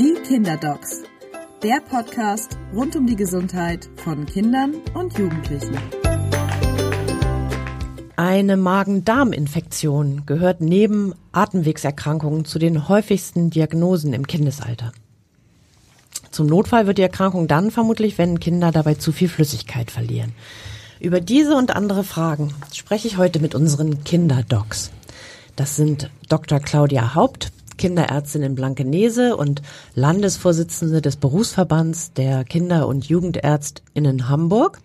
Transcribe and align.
Die 0.00 0.14
Kinderdocs, 0.14 1.02
der 1.62 1.82
Podcast 1.82 2.56
rund 2.74 2.96
um 2.96 3.06
die 3.06 3.16
Gesundheit 3.16 3.90
von 3.96 4.24
Kindern 4.24 4.76
und 4.94 5.18
Jugendlichen. 5.18 5.76
Eine 8.16 8.56
Magen-Darm-Infektion 8.56 10.24
gehört 10.24 10.62
neben 10.62 11.12
Atemwegserkrankungen 11.32 12.46
zu 12.46 12.58
den 12.58 12.88
häufigsten 12.88 13.50
Diagnosen 13.50 14.14
im 14.14 14.26
Kindesalter. 14.26 14.92
Zum 16.30 16.46
Notfall 16.46 16.86
wird 16.86 16.96
die 16.96 17.02
Erkrankung 17.02 17.46
dann 17.46 17.70
vermutlich, 17.70 18.16
wenn 18.16 18.40
Kinder 18.40 18.72
dabei 18.72 18.94
zu 18.94 19.12
viel 19.12 19.28
Flüssigkeit 19.28 19.90
verlieren. 19.90 20.32
Über 20.98 21.20
diese 21.20 21.54
und 21.54 21.76
andere 21.76 22.04
Fragen 22.04 22.54
spreche 22.72 23.06
ich 23.06 23.18
heute 23.18 23.38
mit 23.38 23.54
unseren 23.54 24.02
Kinderdocs. 24.02 24.92
Das 25.56 25.76
sind 25.76 26.08
Dr. 26.30 26.58
Claudia 26.58 27.14
Haupt, 27.14 27.52
Kinderärztin 27.80 28.42
in 28.42 28.54
Blankenese 28.54 29.38
und 29.38 29.62
Landesvorsitzende 29.94 31.00
des 31.00 31.16
Berufsverbands 31.16 32.12
der 32.12 32.44
Kinder- 32.44 32.86
und 32.86 33.06
Jugendärztinnen 33.06 34.28
Hamburg 34.28 34.82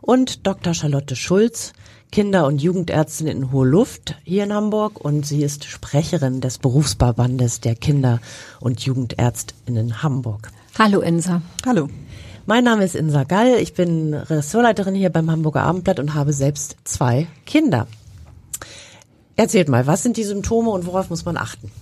und 0.00 0.46
Dr. 0.46 0.72
Charlotte 0.72 1.16
Schulz, 1.16 1.72
Kinder- 2.12 2.46
und 2.46 2.62
Jugendärztin 2.62 3.26
in 3.26 3.50
Hohe 3.50 3.66
Luft 3.66 4.14
hier 4.22 4.44
in 4.44 4.52
Hamburg 4.52 5.04
und 5.04 5.26
sie 5.26 5.42
ist 5.42 5.64
Sprecherin 5.64 6.40
des 6.40 6.58
Berufsverbandes 6.58 7.62
der 7.62 7.74
Kinder- 7.74 8.20
und 8.60 8.80
Jugendärztinnen 8.80 10.04
Hamburg. 10.04 10.52
Hallo 10.78 11.00
Insa. 11.00 11.42
Hallo. 11.66 11.88
Mein 12.46 12.62
Name 12.62 12.84
ist 12.84 12.94
Insa 12.94 13.24
Gall, 13.24 13.56
ich 13.60 13.74
bin 13.74 14.14
Ressortleiterin 14.14 14.94
hier 14.94 15.10
beim 15.10 15.32
Hamburger 15.32 15.62
Abendblatt 15.62 15.98
und 15.98 16.14
habe 16.14 16.32
selbst 16.32 16.76
zwei 16.84 17.26
Kinder. 17.44 17.88
Erzählt 19.34 19.68
mal, 19.68 19.88
was 19.88 20.04
sind 20.04 20.16
die 20.16 20.22
Symptome 20.22 20.70
und 20.70 20.86
worauf 20.86 21.10
muss 21.10 21.24
man 21.24 21.36
achten? 21.36 21.72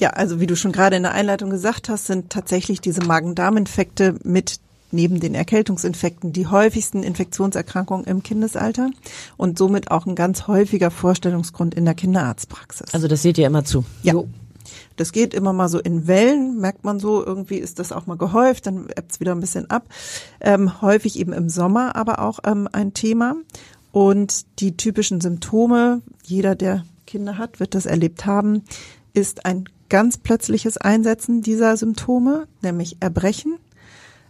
Ja, 0.00 0.10
also 0.10 0.40
wie 0.40 0.46
du 0.46 0.56
schon 0.56 0.72
gerade 0.72 0.96
in 0.96 1.02
der 1.02 1.12
Einleitung 1.12 1.50
gesagt 1.50 1.90
hast, 1.90 2.06
sind 2.06 2.30
tatsächlich 2.30 2.80
diese 2.80 3.04
Magen-Darm-Infekte 3.04 4.14
mit 4.24 4.58
neben 4.92 5.20
den 5.20 5.34
Erkältungsinfekten 5.34 6.32
die 6.32 6.46
häufigsten 6.46 7.02
Infektionserkrankungen 7.02 8.06
im 8.06 8.22
Kindesalter 8.22 8.90
und 9.36 9.58
somit 9.58 9.90
auch 9.90 10.06
ein 10.06 10.14
ganz 10.14 10.46
häufiger 10.46 10.90
Vorstellungsgrund 10.90 11.74
in 11.74 11.84
der 11.84 11.94
Kinderarztpraxis. 11.94 12.92
Also 12.94 13.08
das 13.08 13.20
seht 13.20 13.36
ihr 13.38 13.46
immer 13.46 13.64
zu. 13.64 13.84
Ja. 14.02 14.14
Das 14.96 15.12
geht 15.12 15.34
immer 15.34 15.52
mal 15.52 15.68
so 15.68 15.78
in 15.78 16.06
Wellen, 16.06 16.58
merkt 16.58 16.82
man 16.84 16.98
so, 16.98 17.24
irgendwie 17.24 17.56
ist 17.56 17.78
das 17.78 17.92
auch 17.92 18.06
mal 18.06 18.16
gehäuft, 18.16 18.66
dann 18.66 18.88
ebbt 18.88 19.12
es 19.12 19.20
wieder 19.20 19.32
ein 19.32 19.40
bisschen 19.40 19.68
ab. 19.68 19.84
Ähm, 20.40 20.80
häufig 20.80 21.18
eben 21.18 21.32
im 21.32 21.48
Sommer 21.48 21.94
aber 21.94 22.20
auch 22.20 22.40
ähm, 22.44 22.68
ein 22.72 22.94
Thema. 22.94 23.36
Und 23.92 24.46
die 24.60 24.76
typischen 24.76 25.20
Symptome, 25.20 26.02
jeder, 26.24 26.54
der 26.54 26.84
Kinder 27.06 27.38
hat, 27.38 27.60
wird 27.60 27.74
das 27.74 27.86
erlebt 27.86 28.24
haben, 28.26 28.62
ist 29.12 29.44
ein 29.44 29.64
ganz 29.90 30.16
plötzliches 30.16 30.78
Einsetzen 30.78 31.42
dieser 31.42 31.76
Symptome, 31.76 32.46
nämlich 32.62 32.96
Erbrechen. 33.00 33.58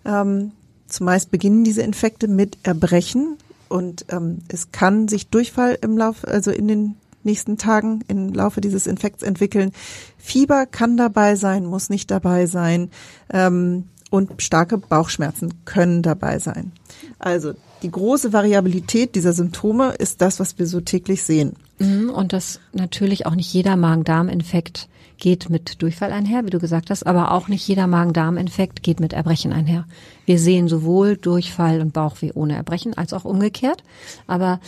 Ähm, 0.04 0.52
zumeist 0.88 1.30
beginnen 1.30 1.62
diese 1.62 1.82
Infekte 1.82 2.26
mit 2.26 2.58
Erbrechen 2.64 3.36
und 3.68 4.06
ähm, 4.08 4.38
es 4.48 4.72
kann 4.72 5.06
sich 5.06 5.28
Durchfall 5.28 5.78
im 5.80 5.96
Lauf, 5.96 6.26
also 6.26 6.50
in 6.50 6.66
den 6.66 6.96
nächsten 7.22 7.58
Tagen 7.58 8.02
im 8.08 8.32
Laufe 8.32 8.60
dieses 8.60 8.86
Infekts 8.86 9.22
entwickeln. 9.22 9.72
Fieber 10.18 10.66
kann 10.66 10.96
dabei 10.96 11.36
sein, 11.36 11.66
muss 11.66 11.90
nicht 11.90 12.10
dabei 12.10 12.46
sein 12.46 12.90
ähm, 13.32 13.84
und 14.10 14.42
starke 14.42 14.78
Bauchschmerzen 14.78 15.64
können 15.64 16.02
dabei 16.02 16.38
sein. 16.38 16.72
Also 17.18 17.54
die 17.82 17.90
große 17.90 18.32
Variabilität 18.32 19.14
dieser 19.14 19.32
Symptome 19.32 19.92
ist 19.92 20.20
das, 20.20 20.40
was 20.40 20.58
wir 20.58 20.66
so 20.66 20.80
täglich 20.80 21.22
sehen. 21.22 21.54
Mhm, 21.78 22.10
und 22.10 22.32
dass 22.32 22.60
natürlich 22.72 23.26
auch 23.26 23.34
nicht 23.34 23.52
jeder 23.52 23.76
Magen-Darm-Infekt 23.76 24.88
geht 25.18 25.50
mit 25.50 25.82
Durchfall 25.82 26.12
einher, 26.12 26.44
wie 26.44 26.50
du 26.50 26.58
gesagt 26.58 26.90
hast, 26.90 27.06
aber 27.06 27.32
auch 27.32 27.48
nicht 27.48 27.66
jeder 27.66 27.86
Magen-Darm-Infekt 27.86 28.82
geht 28.82 29.00
mit 29.00 29.12
Erbrechen 29.12 29.52
einher. 29.52 29.86
Wir 30.26 30.38
sehen 30.38 30.68
sowohl 30.68 31.16
Durchfall 31.16 31.80
und 31.80 31.92
Bauchweh 31.92 32.32
ohne 32.34 32.56
Erbrechen 32.56 32.96
als 32.96 33.12
auch 33.12 33.24
umgekehrt. 33.24 33.84
Aber 34.26 34.60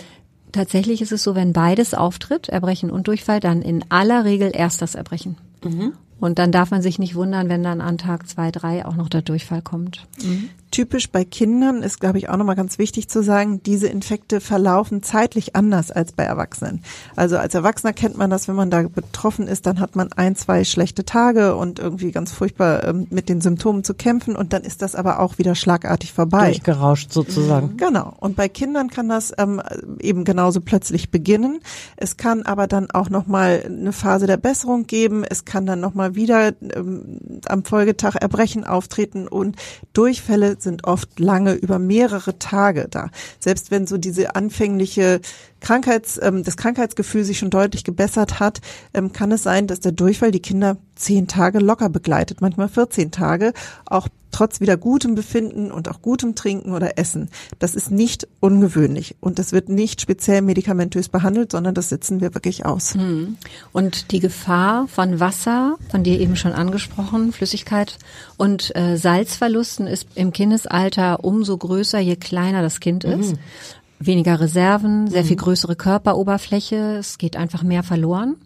tatsächlich 0.53 1.03
ist 1.03 1.13
es 1.13 1.23
so, 1.23 1.35
wenn 1.35 1.53
beides 1.53 1.95
auftritt, 1.95 2.49
Erbrechen 2.49 2.91
und 2.91 3.09
Durchfall, 3.09 3.41
dann 3.41 3.63
in 3.63 3.85
aller 3.91 4.25
Regel 4.25 4.53
erst 4.55 4.83
das 4.83 4.95
Erbrechen. 4.95 5.37
Mhm. 5.65 5.95
Und 6.21 6.39
dann 6.39 6.53
darf 6.53 6.71
man 6.71 6.83
sich 6.83 6.99
nicht 7.01 7.17
wundern, 7.17 7.49
wenn 7.49 7.65
dann 7.65 7.81
an 7.81 7.99
Tag 7.99 8.29
zwei, 8.29 8.53
drei 8.53 8.87
auch 8.87 8.95
noch 8.95 9.09
der 9.09 9.23
Durchfall 9.23 9.61
kommt. 9.61 10.07
Mhm. 10.23 10.51
Typisch 10.73 11.11
bei 11.11 11.27
Kindern 11.27 11.83
ist, 11.83 12.01
glaube 12.01 12.17
ich, 12.17 12.31
auch 12.31 12.39
nochmal 12.39 12.57
ganz 12.57 12.79
wichtig 12.79 13.07
zu 13.11 13.23
sagen, 13.23 13.63
diese 13.63 13.89
Infekte 13.89 14.41
verlaufen 14.41 15.03
zeitlich 15.03 15.55
anders 15.55 15.91
als 15.91 16.13
bei 16.13 16.23
Erwachsenen. 16.23 16.83
Also 17.15 17.37
als 17.37 17.55
Erwachsener 17.55 17.93
kennt 17.93 18.17
man 18.17 18.31
das, 18.31 18.49
wenn 18.49 18.55
man 18.55 18.71
da 18.71 18.81
betroffen 18.83 19.49
ist, 19.49 19.67
dann 19.67 19.81
hat 19.81 19.97
man 19.97 20.11
ein, 20.15 20.35
zwei 20.35 20.65
schlechte 20.65 21.05
Tage 21.05 21.57
und 21.57 21.79
irgendwie 21.79 22.11
ganz 22.11 22.33
furchtbar 22.33 22.85
ähm, 22.85 23.07
mit 23.11 23.29
den 23.29 23.43
Symptomen 23.43 23.85
zu 23.85 23.93
kämpfen 23.93 24.35
und 24.35 24.55
dann 24.55 24.63
ist 24.63 24.81
das 24.81 24.95
aber 24.95 25.21
auch 25.21 25.37
wieder 25.37 25.55
schlagartig 25.55 26.11
vorbei. 26.15 26.47
Durchgerauscht 26.47 27.13
sozusagen. 27.13 27.73
Mhm. 27.73 27.77
Genau. 27.77 28.15
Und 28.19 28.37
bei 28.37 28.49
Kindern 28.49 28.89
kann 28.89 29.11
das 29.11 29.35
ähm, 29.37 29.61
eben 30.01 30.25
genauso 30.25 30.63
plötzlich 30.63 31.11
beginnen. 31.11 31.61
Es 31.97 32.17
kann 32.17 32.45
aber 32.45 32.67
dann 32.67 32.91
auch 32.91 33.11
nochmal 33.11 33.63
eine 33.67 33.93
Phase 33.93 34.27
der 34.27 34.39
Besserung 34.39 34.87
geben. 34.87 35.23
Es 35.23 35.45
kann 35.45 35.67
dann 35.67 35.81
nochmal 35.81 36.15
wieder 36.15 36.55
ähm, 36.63 37.41
am 37.47 37.63
Folgetag 37.63 38.15
Erbrechen 38.15 38.65
auftreten 38.65 39.29
und 39.29 39.57
Durchfälle 39.93 40.57
sind 40.63 40.85
oft 40.85 41.21
lange 41.21 41.55
über 41.55 41.79
mehrere 41.79 42.39
Tage 42.39 42.87
da. 42.91 43.11
Selbst 43.39 43.71
wenn 43.71 43.87
so 43.87 43.99
diese 43.99 44.35
anfängliche 44.35 45.21
Krankheits, 45.61 46.19
ähm, 46.23 46.43
das 46.45 46.57
Krankheitsgefühl 46.57 47.25
sich 47.25 47.39
schon 47.39 47.51
deutlich 47.51 47.85
gebessert 47.85 48.41
hat, 48.41 48.61
ähm, 48.95 49.13
kann 49.13 49.33
es 49.33 49.43
sein, 49.43 49.67
dass 49.67 49.81
der 49.81 49.93
Durchfall 49.93 50.31
die 50.31 50.41
Kinder 50.41 50.77
zehn 50.95 51.29
Tage 51.29 51.59
locker 51.59 51.89
begleitet, 51.89 52.41
manchmal 52.41 52.69
14 52.69 53.11
Tage, 53.11 53.53
auch 53.87 54.09
trotz 54.33 54.61
wieder 54.61 54.77
gutem 54.77 55.15
Befinden 55.15 55.71
und 55.71 55.89
auch 55.89 56.03
gutem 56.03 56.35
Trinken 56.35 56.73
oder 56.73 56.99
Essen. 56.99 57.31
Das 57.59 57.75
ist 57.75 57.91
nicht 57.91 58.27
ungewöhnlich 58.41 59.15
und 59.21 59.39
das 59.39 59.53
wird 59.53 59.69
nicht 59.69 60.01
speziell 60.01 60.43
medikamentös 60.43 61.09
behandelt, 61.09 61.53
sondern 61.53 61.75
das 61.75 61.89
sitzen 61.89 62.21
wir 62.21 62.35
wirklich 62.35 62.67
aus. 62.67 62.95
Hm. 62.95 63.37
Und 63.73 64.11
die 64.11 64.21
Gefahr 64.21 64.89
von 64.89 65.21
Wasser, 65.21 65.77
von 65.91 66.03
dir 66.03 66.19
eben 66.19 66.37
schon 66.37 66.53
angesprochen, 66.53 67.33
Flüssigkeit 67.33 67.99
und 68.37 68.75
äh, 68.75 68.97
Salzverlusten 68.97 69.87
ist 69.87 70.09
im 70.15 70.33
Kindesalter 70.33 71.25
umso 71.25 71.57
größer, 71.57 72.01
je 72.01 72.17
kleiner 72.17 72.63
das 72.63 72.81
Kind 72.81 73.05
mhm. 73.05 73.21
ist 73.21 73.37
weniger 74.07 74.41
Reserven, 74.41 75.09
sehr 75.09 75.25
viel 75.25 75.37
mhm. 75.37 75.41
größere 75.41 75.77
Körperoberfläche, 75.77 76.97
es 76.99 77.19
geht 77.19 77.37
einfach 77.37 77.63
mehr 77.63 77.83
verloren. 77.83 78.37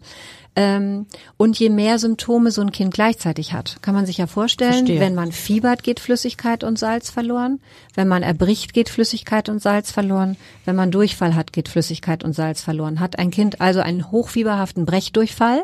Ähm, 0.59 1.05
und 1.37 1.59
je 1.59 1.69
mehr 1.69 1.99
Symptome 1.99 2.49
so 2.49 2.61
ein 2.61 2.71
Kind 2.71 2.91
gleichzeitig 2.91 3.53
hat, 3.53 3.77
kann 3.83 3.93
man 3.93 4.07
sich 4.07 4.17
ja 4.17 4.25
vorstellen, 4.25 4.87
Verstehe. 4.87 4.99
wenn 4.99 5.13
man 5.13 5.31
fiebert, 5.31 5.83
geht 5.83 5.99
Flüssigkeit 5.99 6.63
und 6.63 6.79
Salz 6.79 7.11
verloren. 7.11 7.59
Wenn 7.93 8.07
man 8.07 8.23
erbricht, 8.23 8.73
geht 8.73 8.89
Flüssigkeit 8.89 9.49
und 9.49 9.61
Salz 9.61 9.91
verloren. 9.91 10.35
Wenn 10.65 10.75
man 10.75 10.89
Durchfall 10.89 11.35
hat, 11.35 11.53
geht 11.53 11.69
Flüssigkeit 11.69 12.23
und 12.23 12.33
Salz 12.33 12.63
verloren. 12.63 12.99
Hat 12.99 13.19
ein 13.19 13.29
Kind 13.29 13.61
also 13.61 13.81
einen 13.81 14.09
hochfieberhaften 14.09 14.85
Brechdurchfall, 14.85 15.61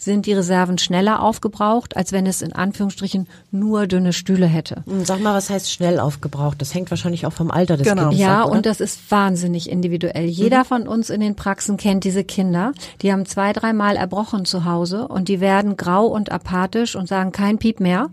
sind 0.00 0.24
die 0.24 0.32
Reserven 0.32 0.78
schneller 0.78 1.22
aufgebraucht, 1.22 1.94
als 1.94 2.10
wenn 2.10 2.26
es 2.26 2.40
in 2.40 2.54
Anführungsstrichen 2.54 3.28
nur 3.50 3.86
dünne 3.86 4.14
Stühle 4.14 4.46
hätte. 4.46 4.82
Hm, 4.86 5.04
sag 5.04 5.20
mal, 5.20 5.34
was 5.34 5.50
heißt 5.50 5.70
schnell 5.70 6.00
aufgebraucht? 6.00 6.60
Das 6.60 6.74
hängt 6.74 6.90
wahrscheinlich 6.90 7.26
auch 7.26 7.34
vom 7.34 7.50
Alter 7.50 7.76
des 7.76 7.86
genau. 7.86 8.08
Kindes 8.08 8.18
ja, 8.18 8.42
ab, 8.42 8.48
Ja, 8.48 8.52
und 8.56 8.64
das 8.64 8.80
ist 8.80 9.10
wahnsinnig 9.10 9.68
individuell. 9.68 10.24
Jeder 10.24 10.60
mhm. 10.60 10.64
von 10.64 10.88
uns 10.88 11.10
in 11.10 11.20
den 11.20 11.36
Praxen 11.36 11.76
kennt 11.76 12.04
diese 12.04 12.24
Kinder. 12.24 12.72
Die 13.02 13.12
haben 13.12 13.26
zwei, 13.26 13.52
dreimal 13.52 13.96
erbrochen 13.96 14.46
zu 14.46 14.64
Hause 14.64 15.06
und 15.06 15.28
die 15.28 15.40
werden 15.40 15.76
grau 15.76 16.06
und 16.06 16.32
apathisch 16.32 16.96
und 16.96 17.06
sagen 17.06 17.30
kein 17.30 17.58
Piep 17.58 17.78
mehr 17.78 18.08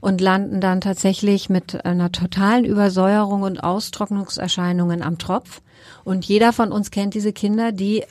und 0.00 0.20
landen 0.20 0.60
dann 0.60 0.80
tatsächlich 0.80 1.48
mit 1.48 1.84
einer 1.84 2.10
totalen 2.10 2.64
Übersäuerung 2.64 3.42
und 3.42 3.62
Austrocknungserscheinungen 3.62 5.02
am 5.02 5.18
Tropf. 5.18 5.60
Und 6.04 6.24
jeder 6.24 6.52
von 6.52 6.72
uns 6.72 6.90
kennt 6.90 7.14
diese 7.14 7.32
Kinder, 7.32 7.70
die 7.70 8.04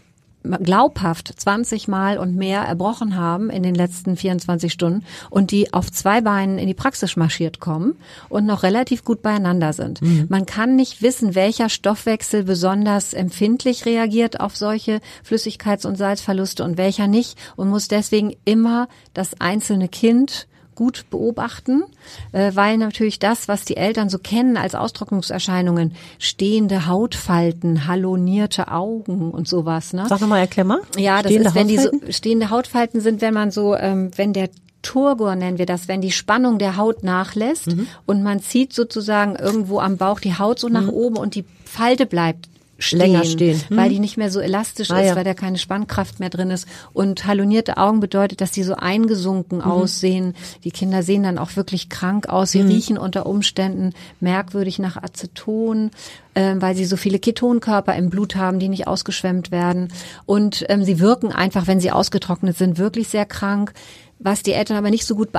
glaubhaft 0.61 1.33
20 1.35 1.87
Mal 1.87 2.17
und 2.17 2.35
mehr 2.35 2.61
erbrochen 2.61 3.15
haben 3.15 3.49
in 3.49 3.63
den 3.63 3.75
letzten 3.75 4.15
24 4.15 4.71
Stunden 4.71 5.03
und 5.29 5.51
die 5.51 5.73
auf 5.73 5.91
zwei 5.91 6.21
Beinen 6.21 6.57
in 6.57 6.67
die 6.67 6.73
Praxis 6.73 7.15
marschiert 7.15 7.59
kommen 7.59 7.95
und 8.29 8.45
noch 8.45 8.63
relativ 8.63 9.03
gut 9.03 9.21
beieinander 9.21 9.73
sind. 9.73 10.01
Mhm. 10.01 10.27
Man 10.29 10.45
kann 10.45 10.75
nicht 10.75 11.01
wissen, 11.01 11.35
welcher 11.35 11.69
Stoffwechsel 11.69 12.43
besonders 12.43 13.13
empfindlich 13.13 13.85
reagiert 13.85 14.39
auf 14.39 14.55
solche 14.55 14.99
Flüssigkeits- 15.27 15.85
und 15.85 15.97
Salzverluste 15.97 16.63
und 16.63 16.77
welcher 16.77 17.07
nicht 17.07 17.37
und 17.55 17.69
muss 17.69 17.87
deswegen 17.87 18.35
immer 18.45 18.87
das 19.13 19.39
einzelne 19.39 19.87
Kind 19.87 20.47
gut 20.77 21.09
beobachten, 21.09 21.83
äh, 22.31 22.51
weil 22.53 22.77
natürlich 22.77 23.17
das, 23.17 23.47
was 23.47 23.65
die 23.65 23.77
Eltern 23.77 24.09
so 24.09 24.19
kennen 24.19 24.57
als 24.57 24.75
Austrocknungserscheinungen, 24.75 25.93
stehende 26.19 26.85
Hautfalten, 26.85 27.87
halonierte 27.87 28.69
Augen 28.69 29.31
und 29.31 29.47
sowas. 29.47 29.91
Ne? 29.91 30.05
Sag 30.07 30.21
nochmal, 30.21 30.41
erklär 30.41 30.65
mal. 30.65 30.79
Ja, 30.95 31.23
das 31.23 31.31
stehende 31.31 31.49
ist, 31.49 31.55
wenn 31.55 31.67
die 31.67 31.77
so, 31.79 31.89
stehende 32.11 32.51
Hautfalten 32.51 33.01
sind, 33.01 33.21
wenn 33.21 33.33
man 33.33 33.49
so, 33.49 33.75
ähm, 33.75 34.11
wenn 34.15 34.33
der 34.33 34.49
Turgor 34.83 35.35
nennen 35.35 35.57
wir 35.57 35.65
das, 35.65 35.87
wenn 35.87 35.99
die 35.99 36.11
Spannung 36.11 36.59
der 36.59 36.77
Haut 36.77 37.03
nachlässt 37.03 37.67
mhm. 37.67 37.87
und 38.05 38.21
man 38.21 38.39
zieht 38.39 38.71
sozusagen 38.71 39.35
irgendwo 39.35 39.79
am 39.79 39.97
Bauch 39.97 40.19
die 40.19 40.37
Haut 40.37 40.59
so 40.59 40.69
nach 40.69 40.83
mhm. 40.83 40.89
oben 40.89 41.17
und 41.17 41.33
die 41.33 41.43
Falte 41.65 42.05
bleibt 42.05 42.47
stehen, 42.79 42.99
Länger 42.99 43.23
stehen. 43.23 43.61
Hm. 43.67 43.77
weil 43.77 43.89
die 43.89 43.99
nicht 43.99 44.17
mehr 44.17 44.29
so 44.31 44.39
elastisch 44.39 44.91
Ah, 44.91 44.99
ist, 44.99 45.07
ja. 45.07 45.15
weil 45.15 45.23
da 45.23 45.33
keine 45.33 45.57
Spannkraft 45.57 46.19
mehr 46.19 46.29
drin 46.29 46.51
ist. 46.51 46.67
Und 46.93 47.25
halonierte 47.25 47.77
Augen 47.77 47.99
bedeutet, 47.99 48.41
dass 48.41 48.51
die 48.51 48.63
so 48.63 48.75
eingesunken 48.75 49.59
Mhm. 49.59 49.63
aussehen. 49.63 50.35
Die 50.63 50.71
Kinder 50.71 51.03
sehen 51.03 51.23
dann 51.23 51.37
auch 51.37 51.55
wirklich 51.55 51.89
krank 51.89 52.29
aus. 52.29 52.53
Mhm. 52.53 52.67
Sie 52.67 52.73
riechen 52.75 52.97
unter 52.97 53.25
Umständen 53.25 53.93
merkwürdig 54.19 54.79
nach 54.79 54.97
Aceton, 54.97 55.91
ähm, 56.35 56.61
weil 56.61 56.75
sie 56.75 56.85
so 56.85 56.97
viele 56.97 57.19
Ketonkörper 57.19 57.95
im 57.95 58.09
Blut 58.09 58.35
haben, 58.35 58.59
die 58.59 58.69
nicht 58.69 58.87
ausgeschwemmt 58.87 59.51
werden. 59.51 59.87
Und 60.25 60.65
ähm, 60.69 60.83
sie 60.83 60.99
wirken 60.99 61.31
einfach, 61.31 61.67
wenn 61.67 61.79
sie 61.79 61.91
ausgetrocknet 61.91 62.57
sind, 62.57 62.77
wirklich 62.77 63.07
sehr 63.07 63.25
krank. 63.25 63.73
Was 64.19 64.41
die 64.43 64.53
Eltern 64.53 64.77
aber 64.77 64.89
nicht 64.89 65.05
so 65.05 65.15
gut 65.15 65.29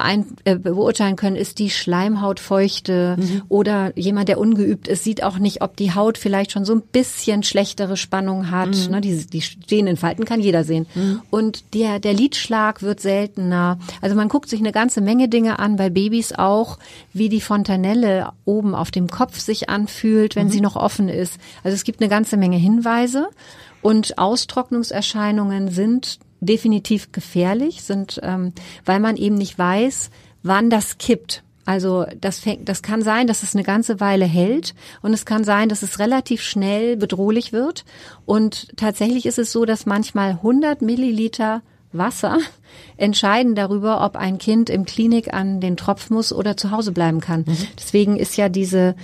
äh, 0.44 0.54
beurteilen 0.56 1.16
können, 1.16 1.36
ist 1.36 1.58
die 1.58 1.70
Schleimhautfeuchte 1.70 3.16
Mhm. 3.18 3.42
oder 3.48 3.96
jemand, 3.98 4.28
der 4.28 4.38
ungeübt 4.38 4.86
ist, 4.88 5.04
sieht 5.04 5.22
auch 5.22 5.38
nicht, 5.38 5.62
ob 5.62 5.76
die 5.76 5.94
Haut 5.94 6.18
vielleicht 6.18 6.52
schon 6.52 6.64
so 6.64 6.74
ein 6.74 6.82
bisschen 6.82 7.42
schlechtere 7.42 7.96
Spannung 7.96 8.50
hat. 8.50 8.76
Mhm. 8.76 8.90
Ne, 8.90 9.00
die, 9.00 9.26
die 9.26 9.42
stehenden 9.42 9.96
Falten 9.96 10.24
kann 10.24 10.40
jeder 10.40 10.64
sehen. 10.64 10.86
Und 11.30 11.74
der, 11.74 11.98
der 11.98 12.12
Lidschlag 12.14 12.82
wird 12.82 13.00
seltener. 13.00 13.78
Also 14.00 14.14
man 14.14 14.28
guckt 14.28 14.48
sich 14.48 14.60
eine 14.60 14.72
ganze 14.72 15.00
Menge 15.00 15.28
Dinge 15.28 15.58
an, 15.58 15.76
bei 15.76 15.90
Babys 15.90 16.32
auch, 16.32 16.78
wie 17.12 17.28
die 17.28 17.40
Fontanelle 17.40 18.30
oben 18.44 18.74
auf 18.74 18.90
dem 18.90 19.08
Kopf 19.08 19.38
sich 19.40 19.68
anfühlt, 19.68 20.36
wenn 20.36 20.50
sie 20.50 20.60
noch 20.60 20.76
offen 20.76 21.08
ist. 21.08 21.34
Also 21.64 21.74
es 21.74 21.84
gibt 21.84 22.00
eine 22.00 22.08
ganze 22.08 22.36
Menge 22.36 22.56
Hinweise. 22.56 23.28
Und 23.80 24.18
Austrocknungserscheinungen 24.18 25.68
sind 25.68 26.18
definitiv 26.40 27.12
gefährlich, 27.12 27.82
sind, 27.82 28.20
ähm, 28.22 28.52
weil 28.84 29.00
man 29.00 29.16
eben 29.16 29.36
nicht 29.36 29.58
weiß, 29.58 30.10
wann 30.42 30.70
das 30.70 30.98
kippt. 30.98 31.42
Also 31.64 32.06
das 32.18 32.38
fängt, 32.38 32.66
das 32.66 32.80
kann 32.82 33.02
sein, 33.02 33.26
dass 33.26 33.42
es 33.42 33.54
eine 33.54 33.62
ganze 33.62 34.00
Weile 34.00 34.24
hält 34.24 34.74
und 35.02 35.12
es 35.12 35.26
kann 35.26 35.44
sein, 35.44 35.68
dass 35.68 35.82
es 35.82 35.98
relativ 35.98 36.40
schnell 36.42 36.96
bedrohlich 36.96 37.52
wird. 37.52 37.84
Und 38.24 38.68
tatsächlich 38.76 39.26
ist 39.26 39.38
es 39.38 39.52
so, 39.52 39.66
dass 39.66 39.84
manchmal 39.84 40.30
100 40.30 40.80
Milliliter 40.80 41.60
Wasser 41.92 42.38
entscheiden 42.96 43.54
darüber, 43.54 44.02
ob 44.02 44.16
ein 44.16 44.38
Kind 44.38 44.70
im 44.70 44.86
Klinik 44.86 45.34
an 45.34 45.60
den 45.60 45.76
Tropf 45.76 46.08
muss 46.08 46.32
oder 46.32 46.56
zu 46.56 46.70
Hause 46.70 46.92
bleiben 46.92 47.20
kann. 47.20 47.44
Deswegen 47.78 48.16
ist 48.16 48.38
ja 48.38 48.48
diese 48.48 48.94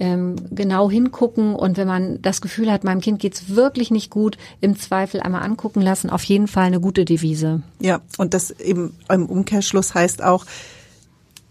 ähm, 0.00 0.36
genau 0.50 0.90
hingucken 0.90 1.54
und 1.54 1.76
wenn 1.76 1.86
man 1.86 2.20
das 2.22 2.40
Gefühl 2.40 2.72
hat, 2.72 2.82
meinem 2.82 3.00
Kind 3.00 3.20
geht's 3.20 3.54
wirklich 3.54 3.90
nicht 3.90 4.10
gut, 4.10 4.38
im 4.60 4.76
Zweifel 4.76 5.20
einmal 5.20 5.42
angucken 5.42 5.80
lassen, 5.80 6.10
auf 6.10 6.24
jeden 6.24 6.48
Fall 6.48 6.64
eine 6.64 6.80
gute 6.80 7.04
Devise. 7.04 7.62
Ja, 7.80 8.00
und 8.18 8.34
das 8.34 8.50
eben 8.50 8.96
im 9.08 9.26
Umkehrschluss 9.26 9.94
heißt 9.94 10.22
auch, 10.24 10.46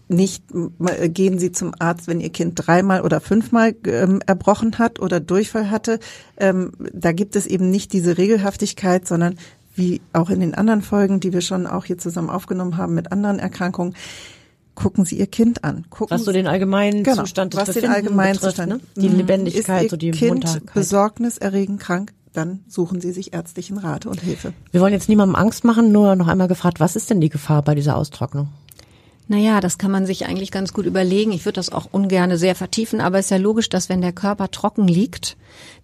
nicht 0.08 0.42
äh, 0.84 1.08
gehen 1.08 1.38
Sie 1.38 1.52
zum 1.52 1.72
Arzt, 1.78 2.08
wenn 2.08 2.20
Ihr 2.20 2.30
Kind 2.30 2.54
dreimal 2.56 3.02
oder 3.02 3.20
fünfmal 3.20 3.76
ähm, 3.86 4.20
erbrochen 4.26 4.78
hat 4.78 4.98
oder 4.98 5.20
Durchfall 5.20 5.70
hatte. 5.70 6.00
Ähm, 6.36 6.72
da 6.92 7.12
gibt 7.12 7.36
es 7.36 7.46
eben 7.46 7.70
nicht 7.70 7.92
diese 7.92 8.18
Regelhaftigkeit, 8.18 9.06
sondern 9.06 9.38
wie 9.76 10.00
auch 10.12 10.28
in 10.28 10.40
den 10.40 10.54
anderen 10.54 10.82
Folgen, 10.82 11.20
die 11.20 11.32
wir 11.32 11.40
schon 11.42 11.68
auch 11.68 11.84
hier 11.84 11.96
zusammen 11.96 12.28
aufgenommen 12.28 12.76
haben 12.76 12.94
mit 12.94 13.12
anderen 13.12 13.38
Erkrankungen, 13.38 13.94
gucken 14.80 15.04
Sie 15.04 15.18
Ihr 15.18 15.26
Kind 15.26 15.62
an. 15.64 15.84
Gucken 15.90 16.14
Was 16.14 16.24
so 16.24 16.32
den 16.32 16.46
allgemeinen 16.46 17.04
Genau, 17.04 17.22
Zustand 17.22 17.54
des 17.54 17.60
was 17.68 17.74
den 17.74 17.86
allgemeinen 17.90 18.34
betrifft, 18.34 18.56
Zustand. 18.56 18.82
ne? 18.96 19.02
Die 19.02 19.08
Mhm. 19.08 19.16
Lebendigkeit, 19.16 19.84
ist 19.84 19.90
so 19.90 19.96
die 19.96 20.10
Kind 20.12 20.44
Munterkeit. 20.44 20.74
besorgniserregend 20.74 21.80
krank, 21.80 22.12
dann 22.32 22.60
suchen 22.68 23.00
Sie 23.00 23.10
sich 23.12 23.32
ärztlichen 23.32 23.76
Rat 23.78 24.06
und 24.06 24.20
Hilfe. 24.20 24.52
Wir 24.70 24.80
wollen 24.80 24.92
jetzt 24.92 25.08
niemandem 25.08 25.34
Angst 25.36 25.64
machen, 25.64 25.90
nur 25.92 26.14
noch 26.16 26.28
einmal 26.28 26.48
gefragt, 26.48 26.78
was 26.80 26.94
ist 26.96 27.10
denn 27.10 27.20
die 27.20 27.28
Gefahr 27.28 27.62
bei 27.62 27.74
dieser 27.74 27.96
Austrocknung? 27.96 28.48
Naja, 29.30 29.60
das 29.60 29.78
kann 29.78 29.92
man 29.92 30.06
sich 30.06 30.26
eigentlich 30.26 30.50
ganz 30.50 30.72
gut 30.72 30.86
überlegen. 30.86 31.30
Ich 31.30 31.44
würde 31.44 31.54
das 31.54 31.70
auch 31.70 31.86
ungerne 31.92 32.36
sehr 32.36 32.56
vertiefen, 32.56 33.00
aber 33.00 33.20
es 33.20 33.26
ist 33.26 33.30
ja 33.30 33.36
logisch, 33.36 33.68
dass 33.68 33.88
wenn 33.88 34.00
der 34.00 34.10
Körper 34.12 34.50
trocken 34.50 34.88
liegt, 34.88 35.36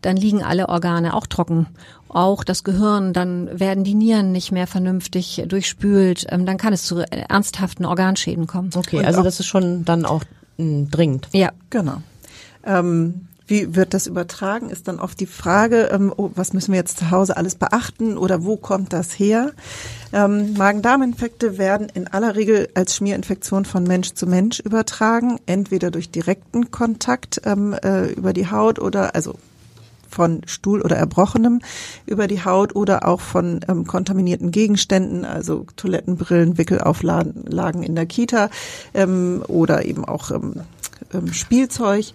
dann 0.03 0.17
liegen 0.17 0.43
alle 0.43 0.69
Organe 0.69 1.15
auch 1.15 1.29
trocken. 1.29 1.69
Auch 2.09 2.43
das 2.43 2.65
Gehirn, 2.65 3.13
dann 3.13 3.49
werden 3.61 3.85
die 3.85 3.95
Nieren 3.95 4.33
nicht 4.33 4.51
mehr 4.51 4.67
vernünftig 4.67 5.45
durchspült, 5.47 6.27
ähm, 6.31 6.45
dann 6.45 6.57
kann 6.57 6.73
es 6.73 6.83
zu 6.83 6.99
ernsthaften 7.09 7.85
Organschäden 7.85 8.49
kommen. 8.49 8.71
Okay, 8.75 8.99
Und 8.99 9.05
also 9.05 9.21
auch- 9.21 9.25
das 9.25 9.39
ist 9.39 9.47
schon 9.47 9.85
dann 9.85 10.05
auch 10.07 10.25
mh, 10.57 10.89
dringend. 10.91 11.29
Ja. 11.33 11.53
Genau. 11.71 12.03
Ähm, 12.65 13.29
wie 13.47 13.77
wird 13.77 13.95
das 13.95 14.07
übertragen, 14.07 14.71
ist 14.71 14.89
dann 14.89 14.99
oft 14.99 15.21
die 15.21 15.27
Frage, 15.27 15.89
ähm, 15.93 16.13
oh, 16.17 16.31
was 16.35 16.53
müssen 16.53 16.73
wir 16.73 16.79
jetzt 16.79 16.99
zu 16.99 17.11
Hause 17.11 17.37
alles 17.37 17.55
beachten 17.55 18.19
oder 18.19 18.45
wo 18.45 18.57
kommt 18.57 18.93
das 18.93 19.13
her? 19.13 19.53
Ähm, 20.13 20.55
Magen-Darm-Infekte 20.55 21.59
werden 21.59 21.89
in 21.95 22.09
aller 22.09 22.35
Regel 22.35 22.69
als 22.75 22.97
Schmierinfektion 22.97 23.65
von 23.65 23.85
Mensch 23.85 24.15
zu 24.15 24.27
Mensch 24.27 24.61
übertragen, 24.61 25.39
entweder 25.47 25.91
durch 25.91 26.11
direkten 26.11 26.71
Kontakt 26.71 27.43
ähm, 27.45 27.75
äh, 27.85 28.13
über 28.13 28.33
die 28.33 28.51
Haut 28.51 28.79
oder 28.79 29.15
also 29.15 29.37
von 30.09 30.41
Stuhl 30.47 30.81
oder 30.81 30.97
Erbrochenem 30.97 31.61
über 32.07 32.27
die 32.27 32.45
Haut 32.45 32.75
oder 32.75 33.07
auch 33.07 33.21
von 33.21 33.61
ähm, 33.69 33.87
kontaminierten 33.87 34.51
Gegenständen, 34.51 35.25
also 35.25 35.67
Toilettenbrillen, 35.77 36.59
Wickelauflagen 36.59 37.83
in 37.83 37.95
der 37.95 38.07
Kita 38.07 38.49
ähm, 38.95 39.45
oder 39.47 39.85
eben 39.85 40.05
auch 40.05 40.31
ähm, 40.31 40.63
Spielzeug. 41.33 42.07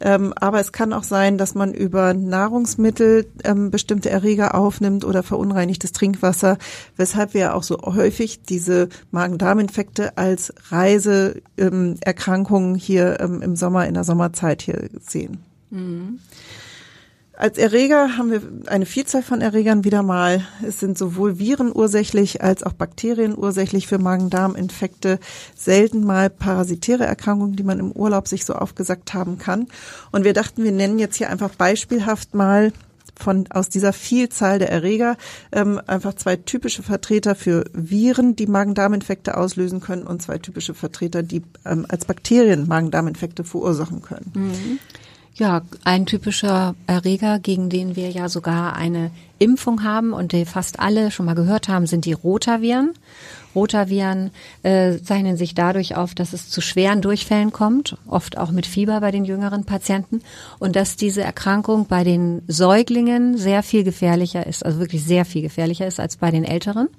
Ähm, 0.00 0.32
aber 0.36 0.60
es 0.60 0.72
kann 0.72 0.92
auch 0.92 1.04
sein, 1.04 1.38
dass 1.38 1.54
man 1.54 1.74
über 1.74 2.14
Nahrungsmittel 2.14 3.26
ähm, 3.44 3.70
bestimmte 3.70 4.10
Erreger 4.10 4.54
aufnimmt 4.54 5.04
oder 5.04 5.22
verunreinigtes 5.22 5.92
Trinkwasser, 5.92 6.58
weshalb 6.96 7.34
wir 7.34 7.54
auch 7.54 7.62
so 7.62 7.78
häufig 7.82 8.42
diese 8.42 8.88
Magen-Darm-Infekte 9.10 10.16
als 10.16 10.54
Reiseerkrankungen 10.70 12.74
ähm, 12.74 12.80
hier 12.80 13.20
ähm, 13.20 13.42
im 13.42 13.56
Sommer, 13.56 13.86
in 13.86 13.94
der 13.94 14.04
Sommerzeit 14.04 14.62
hier 14.62 14.88
sehen. 15.00 15.38
Als 17.40 17.56
Erreger 17.56 18.18
haben 18.18 18.30
wir 18.30 18.42
eine 18.66 18.84
Vielzahl 18.84 19.22
von 19.22 19.40
Erregern 19.40 19.82
wieder 19.82 20.02
mal. 20.02 20.44
Es 20.62 20.78
sind 20.78 20.98
sowohl 20.98 21.38
Viren 21.38 21.72
ursächlich 21.74 22.42
als 22.42 22.62
auch 22.62 22.74
Bakterien 22.74 23.34
ursächlich 23.34 23.86
für 23.86 23.96
Magen-Darm-Infekte. 23.96 25.18
Selten 25.56 26.04
mal 26.04 26.28
parasitäre 26.28 27.06
Erkrankungen, 27.06 27.56
die 27.56 27.62
man 27.62 27.78
im 27.78 27.92
Urlaub 27.92 28.28
sich 28.28 28.44
so 28.44 28.52
aufgesackt 28.52 29.14
haben 29.14 29.38
kann. 29.38 29.68
Und 30.12 30.24
wir 30.24 30.34
dachten, 30.34 30.64
wir 30.64 30.72
nennen 30.72 30.98
jetzt 30.98 31.16
hier 31.16 31.30
einfach 31.30 31.48
beispielhaft 31.54 32.34
mal 32.34 32.74
von 33.18 33.46
aus 33.48 33.70
dieser 33.70 33.94
Vielzahl 33.94 34.58
der 34.58 34.70
Erreger 34.70 35.16
ähm, 35.50 35.80
einfach 35.86 36.12
zwei 36.12 36.36
typische 36.36 36.82
Vertreter 36.82 37.34
für 37.34 37.64
Viren, 37.72 38.36
die 38.36 38.48
Magen-Darm-Infekte 38.48 39.38
auslösen 39.38 39.80
können, 39.80 40.02
und 40.02 40.20
zwei 40.20 40.36
typische 40.36 40.74
Vertreter, 40.74 41.22
die 41.22 41.40
ähm, 41.64 41.86
als 41.88 42.04
Bakterien 42.04 42.68
Magen-Darm-Infekte 42.68 43.44
verursachen 43.44 44.02
können. 44.02 44.30
Ja, 45.40 45.62
ein 45.84 46.04
typischer 46.04 46.74
Erreger, 46.86 47.38
gegen 47.38 47.70
den 47.70 47.96
wir 47.96 48.10
ja 48.10 48.28
sogar 48.28 48.76
eine 48.76 49.10
Impfung 49.38 49.84
haben 49.84 50.12
und 50.12 50.32
die 50.32 50.44
fast 50.44 50.78
alle 50.80 51.10
schon 51.10 51.24
mal 51.24 51.34
gehört 51.34 51.66
haben, 51.66 51.86
sind 51.86 52.04
die 52.04 52.12
Rotaviren. 52.12 52.92
Rotaviren 53.54 54.32
äh, 54.64 54.98
zeichnen 54.98 55.38
sich 55.38 55.54
dadurch 55.54 55.96
auf, 55.96 56.14
dass 56.14 56.34
es 56.34 56.50
zu 56.50 56.60
schweren 56.60 57.00
Durchfällen 57.00 57.52
kommt, 57.52 57.96
oft 58.06 58.36
auch 58.36 58.50
mit 58.50 58.66
Fieber 58.66 59.00
bei 59.00 59.12
den 59.12 59.24
jüngeren 59.24 59.64
Patienten 59.64 60.20
und 60.58 60.76
dass 60.76 60.96
diese 60.96 61.22
Erkrankung 61.22 61.86
bei 61.86 62.04
den 62.04 62.42
Säuglingen 62.46 63.38
sehr 63.38 63.62
viel 63.62 63.82
gefährlicher 63.82 64.46
ist, 64.46 64.62
also 64.62 64.78
wirklich 64.78 65.04
sehr 65.04 65.24
viel 65.24 65.40
gefährlicher 65.40 65.86
ist 65.86 66.00
als 66.00 66.18
bei 66.18 66.30
den 66.30 66.44
Älteren. 66.44 66.90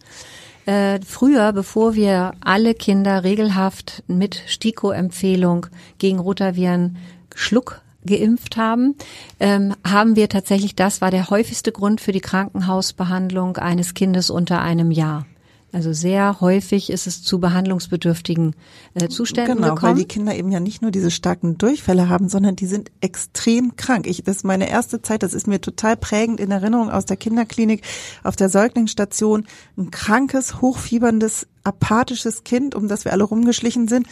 Äh, 0.66 1.00
früher, 1.06 1.54
bevor 1.54 1.94
wir 1.94 2.34
alle 2.44 2.74
Kinder 2.74 3.24
regelhaft 3.24 4.02
mit 4.08 4.42
STIKO-Empfehlung 4.48 5.68
gegen 6.00 6.18
Rotaviren 6.18 6.98
Schluck 7.36 7.82
geimpft 8.06 8.58
haben, 8.58 8.96
ähm, 9.40 9.74
haben 9.86 10.16
wir 10.16 10.30
tatsächlich, 10.30 10.76
das 10.76 11.02
war 11.02 11.12
der 11.12 11.30
häufigste 11.30 11.72
Grund 11.72 12.02
für 12.02 12.12
die 12.12 12.22
Krankenhausbehandlung 12.22 13.58
eines 13.58 13.94
Kindes 13.94 14.30
unter 14.30 14.62
einem 14.62 14.92
Jahr. 14.92 15.26
Also 15.74 15.94
sehr 15.94 16.42
häufig 16.42 16.90
ist 16.90 17.08
es 17.08 17.24
zu 17.24 17.40
behandlungsbedürftigen 17.40 18.56
äh, 18.94 19.08
Zuständen 19.08 19.56
Genau, 19.56 19.68
weil 19.70 19.76
gekommen. 19.76 19.96
die 19.96 20.06
Kinder 20.06 20.36
eben 20.36 20.52
ja 20.52 20.60
nicht 20.60 20.82
nur 20.82 20.92
diese 20.92 21.12
starken 21.12 21.58
Durchfälle 21.58 22.10
haben, 22.10 22.28
sondern 22.28 22.58
die 22.58 22.66
sind 22.66 22.92
extrem 23.00 23.78
krank. 23.78 24.06
Ich, 24.06 24.22
das 24.24 24.38
ist 24.38 24.44
meine 24.44 24.70
erste 24.70 25.02
Zeit, 25.02 25.24
das 25.24 25.34
ist 25.34 25.48
mir 25.48 25.62
total 25.62 25.96
prägend 25.96 26.42
in 26.42 26.52
Erinnerung 26.52 26.92
aus 26.92 27.06
der 27.06 27.16
Kinderklinik 27.16 27.84
auf 28.24 28.36
der 28.36 28.50
Säuglingsstation. 28.50 29.46
Ein 29.78 29.92
krankes, 29.92 30.60
hochfieberndes, 30.60 31.48
apathisches 31.64 32.44
Kind, 32.44 32.76
um 32.76 32.90
das 32.90 33.06
wir 33.06 33.14
alle 33.14 33.24
rumgeschlichen 33.24 33.88
sind. 33.88 34.08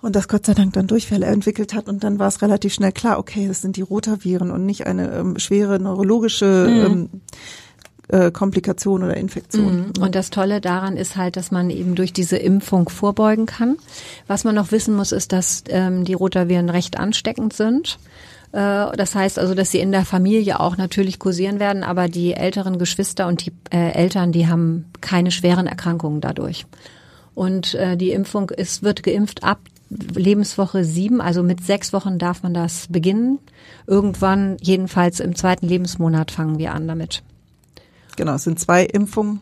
Und 0.00 0.14
das 0.14 0.28
Gott 0.28 0.46
sei 0.46 0.54
Dank 0.54 0.74
dann 0.74 0.86
Durchfälle 0.86 1.26
entwickelt 1.26 1.74
hat 1.74 1.88
und 1.88 2.04
dann 2.04 2.18
war 2.18 2.28
es 2.28 2.40
relativ 2.40 2.72
schnell 2.72 2.92
klar, 2.92 3.18
okay, 3.18 3.48
das 3.48 3.62
sind 3.62 3.76
die 3.76 3.82
Rotaviren 3.82 4.50
und 4.52 4.64
nicht 4.64 4.86
eine 4.86 5.10
ähm, 5.12 5.38
schwere 5.38 5.80
neurologische 5.80 6.46
ähm, 6.68 7.08
äh, 8.08 8.30
Komplikation 8.30 9.02
oder 9.02 9.16
Infektion. 9.16 9.92
Und 10.00 10.14
das 10.14 10.30
Tolle 10.30 10.60
daran 10.60 10.96
ist 10.96 11.16
halt, 11.16 11.36
dass 11.36 11.50
man 11.50 11.68
eben 11.70 11.94
durch 11.94 12.12
diese 12.12 12.36
Impfung 12.36 12.88
vorbeugen 12.88 13.46
kann. 13.46 13.76
Was 14.26 14.44
man 14.44 14.54
noch 14.54 14.70
wissen 14.72 14.94
muss, 14.94 15.12
ist, 15.12 15.32
dass 15.32 15.64
ähm, 15.68 16.04
die 16.04 16.14
Rotaviren 16.14 16.70
recht 16.70 16.98
ansteckend 16.98 17.52
sind. 17.52 17.98
Äh, 18.52 18.96
Das 18.96 19.14
heißt 19.14 19.38
also, 19.38 19.54
dass 19.54 19.72
sie 19.72 19.80
in 19.80 19.92
der 19.92 20.04
Familie 20.04 20.60
auch 20.60 20.76
natürlich 20.76 21.18
kursieren 21.18 21.58
werden, 21.58 21.82
aber 21.82 22.08
die 22.08 22.34
älteren 22.34 22.78
Geschwister 22.78 23.26
und 23.26 23.44
die 23.44 23.52
äh, 23.70 23.90
Eltern, 23.92 24.32
die 24.32 24.46
haben 24.46 24.86
keine 25.00 25.30
schweren 25.30 25.66
Erkrankungen 25.66 26.20
dadurch. 26.20 26.66
Und 27.34 27.74
äh, 27.74 27.96
die 27.96 28.12
Impfung 28.12 28.50
ist, 28.50 28.82
wird 28.82 29.02
geimpft 29.02 29.42
ab 29.44 29.58
Lebenswoche 29.90 30.84
sieben, 30.84 31.20
also 31.20 31.42
mit 31.42 31.64
sechs 31.64 31.92
Wochen 31.92 32.18
darf 32.18 32.42
man 32.42 32.54
das 32.54 32.88
beginnen. 32.88 33.38
Irgendwann, 33.86 34.56
jedenfalls 34.60 35.20
im 35.20 35.34
zweiten 35.34 35.66
Lebensmonat 35.66 36.30
fangen 36.30 36.58
wir 36.58 36.74
an 36.74 36.86
damit. 36.86 37.22
Genau, 38.16 38.34
es 38.34 38.44
sind 38.44 38.58
zwei 38.60 38.84
Impfungen 38.84 39.40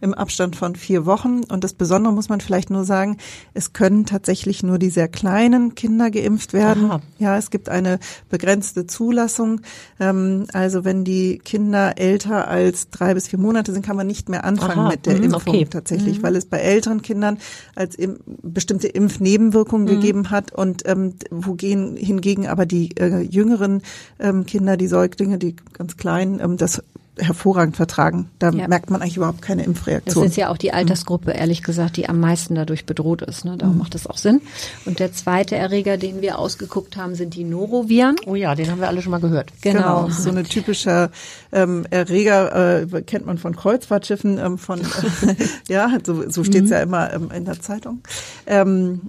im 0.00 0.14
Abstand 0.14 0.56
von 0.56 0.76
vier 0.76 1.06
Wochen. 1.06 1.42
Und 1.44 1.64
das 1.64 1.74
Besondere 1.74 2.12
muss 2.12 2.28
man 2.28 2.40
vielleicht 2.40 2.70
nur 2.70 2.84
sagen, 2.84 3.16
es 3.54 3.72
können 3.72 4.06
tatsächlich 4.06 4.62
nur 4.62 4.78
die 4.78 4.90
sehr 4.90 5.08
kleinen 5.08 5.74
Kinder 5.74 6.10
geimpft 6.10 6.52
werden. 6.52 6.90
Aha. 6.90 7.00
Ja, 7.18 7.36
es 7.36 7.50
gibt 7.50 7.68
eine 7.68 7.98
begrenzte 8.28 8.86
Zulassung. 8.86 9.60
Ähm, 9.98 10.46
also 10.52 10.84
wenn 10.84 11.04
die 11.04 11.38
Kinder 11.38 11.98
älter 11.98 12.48
als 12.48 12.90
drei 12.90 13.14
bis 13.14 13.28
vier 13.28 13.38
Monate 13.38 13.72
sind, 13.72 13.84
kann 13.84 13.96
man 13.96 14.06
nicht 14.06 14.28
mehr 14.28 14.44
anfangen 14.44 14.80
Aha. 14.80 14.88
mit 14.90 15.06
der 15.06 15.16
mhm, 15.16 15.24
Impfung 15.24 15.54
okay. 15.54 15.66
tatsächlich, 15.68 16.18
mhm. 16.18 16.22
weil 16.22 16.36
es 16.36 16.46
bei 16.46 16.58
älteren 16.58 17.02
Kindern 17.02 17.38
als 17.74 17.94
im, 17.94 18.18
bestimmte 18.42 18.88
Impfnebenwirkungen 18.88 19.86
mhm. 19.86 20.00
gegeben 20.00 20.30
hat 20.30 20.52
und 20.52 20.86
ähm, 20.86 21.14
wogegen 21.30 21.96
hingegen 21.96 22.46
aber 22.46 22.66
die 22.66 22.96
äh, 22.96 23.20
jüngeren 23.20 23.82
ähm, 24.18 24.46
Kinder, 24.46 24.76
die 24.76 24.86
Säuglinge, 24.86 25.38
die 25.38 25.56
ganz 25.72 25.96
kleinen, 25.96 26.40
ähm, 26.40 26.56
das 26.56 26.82
hervorragend 27.20 27.76
vertragen. 27.76 28.30
Da 28.38 28.50
ja. 28.50 28.68
merkt 28.68 28.90
man 28.90 29.02
eigentlich 29.02 29.16
überhaupt 29.16 29.42
keine 29.42 29.64
Impfreaktion. 29.64 30.24
Das 30.24 30.32
ist 30.32 30.36
ja 30.36 30.48
auch 30.48 30.56
die 30.56 30.72
Altersgruppe, 30.72 31.32
ehrlich 31.32 31.62
gesagt, 31.62 31.96
die 31.96 32.08
am 32.08 32.20
meisten 32.20 32.54
dadurch 32.54 32.86
bedroht 32.86 33.22
ist. 33.22 33.44
Ne? 33.44 33.56
Darum 33.56 33.74
mhm. 33.74 33.80
macht 33.80 33.94
das 33.94 34.06
auch 34.06 34.16
Sinn. 34.16 34.40
Und 34.86 34.98
der 34.98 35.12
zweite 35.12 35.56
Erreger, 35.56 35.96
den 35.96 36.20
wir 36.20 36.38
ausgeguckt 36.38 36.96
haben, 36.96 37.14
sind 37.14 37.34
die 37.34 37.44
Noroviren. 37.44 38.16
Oh 38.26 38.34
ja, 38.34 38.54
den 38.54 38.70
haben 38.70 38.80
wir 38.80 38.88
alle 38.88 39.02
schon 39.02 39.10
mal 39.10 39.20
gehört. 39.20 39.52
Genau. 39.60 40.04
genau. 40.04 40.10
So 40.10 40.30
eine 40.30 40.44
typischer 40.44 41.10
ähm, 41.52 41.86
Erreger 41.90 42.82
äh, 42.82 43.02
kennt 43.02 43.26
man 43.26 43.38
von 43.38 43.54
Kreuzfahrtschiffen, 43.54 44.38
ähm, 44.38 44.58
von 44.58 44.80
ja, 45.68 45.98
so, 46.04 46.28
so 46.28 46.44
steht 46.44 46.64
es 46.64 46.70
mhm. 46.70 46.74
ja 46.74 46.82
immer 46.82 47.12
ähm, 47.12 47.30
in 47.34 47.44
der 47.44 47.60
Zeitung. 47.60 48.00
Ähm, 48.46 49.00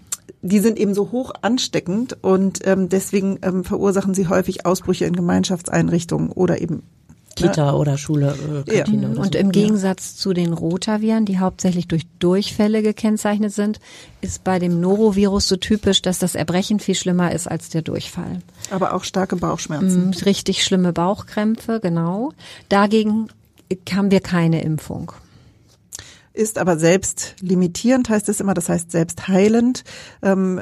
die 0.42 0.60
sind 0.60 0.80
eben 0.80 0.94
so 0.94 1.12
hoch 1.12 1.32
ansteckend 1.42 2.18
und 2.22 2.66
ähm, 2.66 2.90
deswegen 2.90 3.40
ähm, 3.44 3.64
verursachen 3.64 4.14
sie 4.14 4.28
häufig 4.28 4.66
Ausbrüche 4.66 5.06
in 5.06 5.16
Gemeinschaftseinrichtungen 5.16 6.32
oder 6.32 6.62
eben 6.62 6.84
Kita 7.42 7.68
ja. 7.68 7.74
oder 7.74 7.98
Schule, 7.98 8.36
äh, 8.68 8.72
Kantine. 8.72 9.14
Ja. 9.14 9.22
Und 9.22 9.34
so. 9.34 9.40
im 9.40 9.52
Gegensatz 9.52 10.16
zu 10.16 10.34
den 10.34 10.54
Rotaviren, 10.54 11.26
die 11.26 11.40
hauptsächlich 11.40 11.88
durch 11.88 12.04
Durchfälle 12.20 12.82
gekennzeichnet 12.82 13.54
sind, 13.54 13.80
ist 14.22 14.44
bei 14.44 14.60
dem 14.60 14.80
Norovirus 14.80 15.48
so 15.48 15.56
typisch, 15.56 16.02
dass 16.02 16.20
das 16.20 16.36
Erbrechen 16.36 16.80
viel 16.80 16.96
schlimmer 16.96 17.32
ist 17.32 17.48
als 17.48 17.70
der 17.70 17.82
Durchfall. 17.82 18.40
Aber 18.70 18.94
auch 18.94 19.04
starke 19.04 19.36
Bauchschmerzen. 19.36 20.08
Mhm, 20.08 20.14
richtig 20.26 20.64
schlimme 20.64 20.94
Bauchkrämpfe, 20.94 21.80
genau. 21.82 22.34
Dagegen 22.70 23.30
haben 23.92 24.12
wir 24.12 24.20
keine 24.20 24.62
Impfung 24.64 25.14
ist 26.34 26.58
aber 26.58 26.78
selbst 26.78 27.36
limitierend, 27.42 28.10
heißt 28.10 28.30
es 28.30 28.40
immer, 28.40 28.54
das 28.54 28.70
heißt 28.70 28.92
selbst 28.92 29.28
heilend. 29.28 29.84
Ähm, 30.22 30.62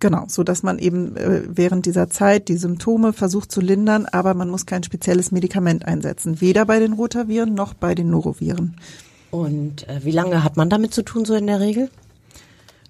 genau, 0.00 0.24
so 0.28 0.42
dass 0.42 0.62
man 0.62 0.78
eben 0.78 1.16
äh, 1.16 1.42
während 1.48 1.86
dieser 1.86 2.10
Zeit 2.10 2.48
die 2.48 2.56
Symptome 2.56 3.12
versucht 3.12 3.52
zu 3.52 3.60
lindern, 3.60 4.06
aber 4.06 4.34
man 4.34 4.50
muss 4.50 4.66
kein 4.66 4.82
spezielles 4.82 5.30
Medikament 5.30 5.86
einsetzen, 5.86 6.40
weder 6.40 6.64
bei 6.66 6.78
den 6.80 6.94
Rotaviren 6.94 7.54
noch 7.54 7.74
bei 7.74 7.94
den 7.94 8.10
Noroviren. 8.10 8.76
Und 9.30 9.88
äh, 9.88 10.00
wie 10.04 10.10
lange 10.10 10.42
hat 10.42 10.56
man 10.56 10.70
damit 10.70 10.94
zu 10.94 11.02
tun, 11.02 11.24
so 11.24 11.34
in 11.34 11.46
der 11.46 11.60
Regel? 11.60 11.90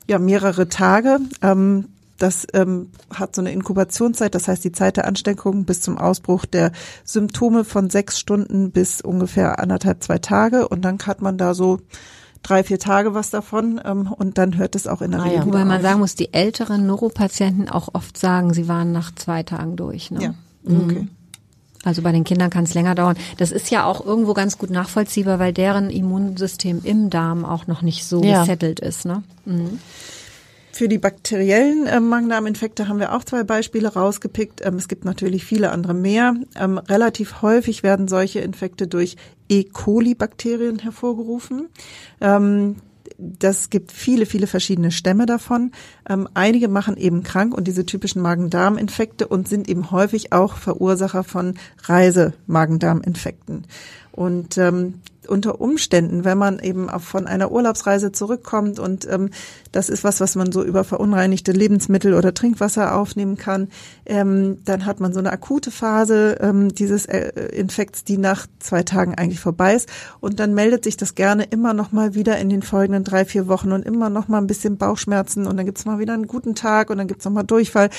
Ja, 0.07 0.19
mehrere 0.19 0.69
Tage. 0.69 1.19
Ähm, 1.43 1.87
das 2.19 2.47
ähm, 2.53 2.91
hat 3.15 3.35
so 3.35 3.41
eine 3.41 3.53
Inkubationszeit, 3.53 4.35
das 4.35 4.49
heißt 4.49 4.65
die 4.65 4.73
Zeit 4.73 4.97
der 4.97 5.07
Ansteckung 5.07 5.65
bis 5.65 5.81
zum 5.81 5.99
Ausbruch 5.99 6.45
der 6.45 6.73
Symptome 7.05 7.65
von 7.65 7.91
sechs 7.91 8.19
Stunden 8.19 8.73
bis 8.73 9.01
ungefähr 9.01 9.61
anderthalb, 9.61 10.03
zwei 10.03 10.19
Tage. 10.19 10.69
Und 10.69 10.83
dann 10.85 10.99
hat 10.99 11.23
man 11.23 11.39
da 11.39 11.55
so 11.55 11.79
drei, 12.43 12.65
vier 12.65 12.79
Tage 12.79 13.15
was 13.15 13.31
davon 13.31 13.81
ähm, 13.85 14.13
und 14.13 14.39
dann 14.39 14.57
hört 14.57 14.75
es 14.75 14.87
auch 14.87 15.01
in 15.01 15.13
der 15.13 15.21
ah, 15.21 15.25
Regel. 15.25 15.39
Ja. 15.39 15.47
Wobei 15.47 15.65
man 15.65 15.81
sagen 15.81 16.01
muss, 16.01 16.15
die 16.15 16.35
älteren 16.35 16.87
Neuropatienten 16.87 17.69
auch 17.69 17.89
oft 17.95 18.19
sagen, 18.19 18.53
sie 18.53 18.69
waren 18.69 18.93
nach 18.93 19.15
zwei 19.15 19.43
Tagen 19.43 19.77
durch. 19.77 20.11
Ne? 20.11 20.23
Ja, 20.23 20.35
mhm. 20.65 20.81
okay. 20.85 21.09
Also 21.85 22.03
bei 22.03 22.11
den 22.11 22.25
Kindern 22.25 22.51
kann 22.51 22.65
es 22.65 22.75
länger 22.75 22.97
dauern. 22.97 23.17
Das 23.39 23.53
ist 23.53 23.71
ja 23.71 23.85
auch 23.85 24.05
irgendwo 24.05 24.35
ganz 24.35 24.59
gut 24.59 24.71
nachvollziehbar, 24.71 25.39
weil 25.39 25.53
deren 25.53 25.91
Immunsystem 25.91 26.81
im 26.83 27.09
Darm 27.09 27.45
auch 27.45 27.69
noch 27.69 27.83
nicht 27.83 28.05
so 28.05 28.23
ja. 28.23 28.41
gesettelt 28.41 28.81
ist. 28.81 29.05
Ne? 29.05 29.23
Mhm. 29.45 29.79
Für 30.79 30.89
die 30.89 30.99
bakteriellen 30.99 31.89
äh, 31.89 31.99
Magen-Darm-Infekte 31.99 32.87
haben 32.87 33.01
wir 33.01 33.13
auch 33.13 33.25
zwei 33.25 33.43
Beispiele 33.43 33.95
rausgepickt. 33.95 34.65
Ähm, 34.65 34.77
es 34.77 34.87
gibt 34.87 35.05
natürlich 35.05 35.45
viele 35.45 35.73
andere 35.73 35.93
mehr. 35.93 36.37
Ähm, 36.55 36.79
relativ 36.79 37.43
häufig 37.43 37.83
werden 37.83 38.07
solche 38.07 38.39
Infekte 38.39 38.87
durch 38.87 39.17
E. 39.49 39.65
coli-Bakterien 39.65 40.79
hervorgerufen. 40.79 41.69
Ähm, 42.21 42.77
das 43.17 43.71
gibt 43.71 43.91
viele, 43.91 44.25
viele 44.25 44.47
verschiedene 44.47 44.93
Stämme 44.93 45.27
davon. 45.27 45.73
Ähm, 46.09 46.29
einige 46.35 46.69
machen 46.69 46.97
eben 46.97 47.25
krank 47.25 47.55
und 47.55 47.67
diese 47.67 47.85
typischen 47.85 48.23
Magen-Darm-Infekte 48.23 49.27
und 49.27 49.49
sind 49.49 49.69
eben 49.69 49.91
häufig 49.91 50.33
auch 50.33 50.59
Verursacher 50.59 51.25
von 51.25 51.55
Reise-Magen-Darm-Infekten. 51.87 53.65
Und 54.19 54.59
ähm, 54.59 54.95
unter 55.29 55.61
Umständen, 55.61 56.25
wenn 56.25 56.39
man 56.39 56.59
eben 56.59 56.91
auch 56.91 57.03
von 57.03 57.29
einer 57.29 57.53
Urlaubsreise 57.53 58.11
zurückkommt 58.11 58.81
und 58.81 59.07
ähm, 59.09 59.31
das 59.71 59.89
ist 59.89 60.03
was, 60.03 60.21
was 60.21 60.35
man 60.35 60.51
so 60.51 60.65
über 60.65 60.83
verunreinigte 60.83 61.53
Lebensmittel 61.53 62.15
oder 62.15 62.35
Trinkwasser 62.35 62.97
aufnehmen 62.97 63.37
kann, 63.37 63.69
ähm, 64.07 64.59
dann 64.65 64.87
hat 64.87 64.99
man 64.99 65.13
so 65.13 65.21
eine 65.21 65.31
akute 65.31 65.71
Phase 65.71 66.39
ähm, 66.41 66.75
dieses 66.75 67.07
äh, 67.07 67.29
Infekts, 67.53 68.03
die 68.03 68.19
nach 68.19 68.49
zwei 68.59 68.83
Tagen 68.83 69.15
eigentlich 69.15 69.39
vorbei 69.39 69.77
ist. 69.77 69.89
Und 70.19 70.41
dann 70.41 70.53
meldet 70.53 70.83
sich 70.83 70.97
das 70.97 71.15
gerne 71.15 71.45
immer 71.45 71.73
noch 71.75 71.93
mal 71.93 72.15
wieder 72.15 72.39
in 72.39 72.51
den 72.51 72.63
folgenden 72.63 73.05
drei, 73.05 73.25
vier 73.25 73.47
Wochen 73.47 73.71
und 73.71 73.87
immer 73.87 74.11
noch 74.11 74.27
mal 74.27 74.39
ein 74.39 74.49
bisschen 74.49 74.79
Bauchschmerzen 74.79 75.47
und 75.47 75.57
dann 75.57 75.67
gibt's 75.67 75.85
mal 75.85 76.01
wieder 76.01 76.15
einen 76.15 76.27
guten 76.27 76.57
Tag 76.57 76.91
und 76.91 76.99
dann 76.99 77.07
gibt's 77.07 77.25
noch 77.25 77.33
mal 77.33 77.45
Durchfall 77.45 77.91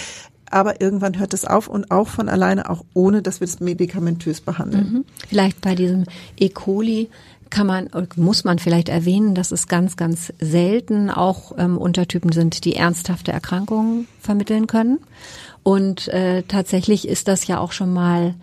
aber 0.51 0.81
irgendwann 0.81 1.19
hört 1.19 1.33
es 1.33 1.45
auf 1.45 1.67
und 1.67 1.91
auch 1.91 2.07
von 2.07 2.29
alleine, 2.29 2.69
auch 2.69 2.83
ohne, 2.93 3.21
dass 3.21 3.39
wir 3.39 3.47
das 3.47 3.59
medikamentös 3.59 4.41
behandeln. 4.41 4.91
Mhm. 4.91 5.05
Vielleicht 5.27 5.61
bei 5.61 5.75
diesem 5.75 6.05
E. 6.37 6.49
coli 6.49 7.09
kann 7.49 7.67
man, 7.67 7.89
muss 8.15 8.43
man 8.43 8.59
vielleicht 8.59 8.89
erwähnen, 8.89 9.33
dass 9.33 9.51
es 9.51 9.67
ganz, 9.67 9.97
ganz 9.97 10.31
selten 10.39 11.09
auch 11.09 11.53
ähm, 11.57 11.77
Untertypen 11.77 12.31
sind, 12.31 12.63
die 12.65 12.75
ernsthafte 12.75 13.31
Erkrankungen 13.31 14.07
vermitteln 14.19 14.67
können. 14.67 14.99
Und 15.63 16.07
äh, 16.09 16.43
tatsächlich 16.43 17.07
ist 17.07 17.27
das 17.27 17.47
ja 17.47 17.59
auch 17.59 17.71
schon 17.71 17.91
mal 17.91 18.35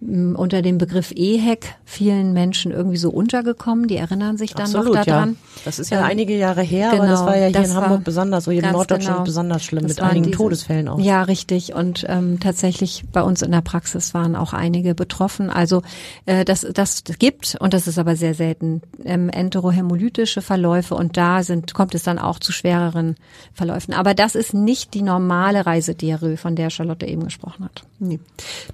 unter 0.00 0.60
dem 0.60 0.76
Begriff 0.76 1.12
EHEC 1.16 1.76
vielen 1.84 2.32
Menschen 2.34 2.72
irgendwie 2.72 2.96
so 2.98 3.10
untergekommen. 3.10 3.88
Die 3.88 3.96
erinnern 3.96 4.36
sich 4.36 4.52
dann 4.52 4.66
Absolut, 4.66 4.94
noch 4.94 5.04
daran. 5.04 5.30
Ja. 5.30 5.62
Das 5.64 5.78
ist 5.78 5.90
ja 5.90 6.00
ähm, 6.00 6.04
einige 6.04 6.36
Jahre 6.36 6.62
her, 6.62 6.90
genau, 6.90 7.02
aber 7.02 7.10
das 7.10 7.20
war 7.24 7.36
ja 7.38 7.46
hier 7.46 7.64
in 7.64 7.74
Hamburg 7.74 8.04
besonders, 8.04 8.44
so 8.44 8.50
hier 8.50 8.62
in 8.62 8.72
Norddeutschland 8.72 9.16
genau, 9.16 9.24
besonders 9.24 9.64
schlimm, 9.64 9.86
mit 9.86 10.00
einigen 10.02 10.26
diese, 10.26 10.36
Todesfällen 10.36 10.88
auch. 10.88 10.98
Ja, 10.98 11.22
richtig. 11.22 11.74
Und 11.74 12.04
ähm, 12.08 12.38
tatsächlich 12.38 13.04
bei 13.12 13.22
uns 13.22 13.40
in 13.40 13.50
der 13.50 13.62
Praxis 13.62 14.12
waren 14.12 14.36
auch 14.36 14.52
einige 14.52 14.94
betroffen. 14.94 15.48
Also 15.48 15.82
äh, 16.26 16.44
das, 16.44 16.66
das 16.74 17.04
gibt, 17.18 17.56
und 17.60 17.72
das 17.72 17.86
ist 17.86 17.98
aber 17.98 18.16
sehr 18.16 18.34
selten, 18.34 18.82
ähm, 19.04 19.30
enterohämolytische 19.30 20.42
Verläufe 20.42 20.96
und 20.96 21.16
da 21.16 21.42
sind, 21.42 21.72
kommt 21.72 21.94
es 21.94 22.02
dann 22.02 22.18
auch 22.18 22.38
zu 22.38 22.52
schwereren 22.52 23.16
Verläufen. 23.54 23.94
Aber 23.94 24.12
das 24.12 24.34
ist 24.34 24.52
nicht 24.52 24.92
die 24.92 25.02
normale 25.02 25.64
Reisediarrhoe, 25.64 26.36
von 26.36 26.56
der 26.56 26.68
Charlotte 26.70 27.06
eben 27.06 27.24
gesprochen 27.24 27.64
hat. 27.64 27.84
Nee. 27.98 28.20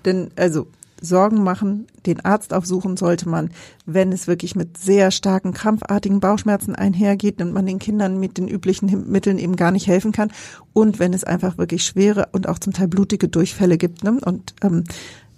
Denn 0.05 0.31
also 0.37 0.67
Sorgen 1.01 1.43
machen, 1.43 1.87
den 2.07 2.25
Arzt 2.25 2.53
aufsuchen 2.53 2.97
sollte 2.97 3.29
man, 3.29 3.51
wenn 3.87 4.13
es 4.13 4.27
wirklich 4.27 4.55
mit 4.55 4.79
sehr 4.79 5.11
starken 5.11 5.53
krampfartigen 5.53 6.21
Bauchschmerzen 6.21 6.75
einhergeht 6.75 7.41
und 7.41 7.53
man 7.53 7.67
den 7.67 7.79
Kindern 7.79 8.19
mit 8.19 8.39
den 8.39 8.49
üblichen 8.49 9.11
Mitteln 9.11 9.39
eben 9.39 9.57
gar 9.57 9.71
nicht 9.71 9.87
helfen 9.87 10.13
kann 10.13 10.33
und 10.73 10.99
wenn 10.99 11.13
es 11.13 11.25
einfach 11.25 11.59
wirklich 11.59 11.85
schwere 11.85 12.29
und 12.33 12.49
auch 12.49 12.59
zum 12.59 12.73
Teil 12.73 12.89
blutige 12.89 13.29
Durchfälle 13.29 13.79
gibt 13.79 14.05
ne? 14.05 14.19
und 14.25 14.55
ähm, 14.63 14.85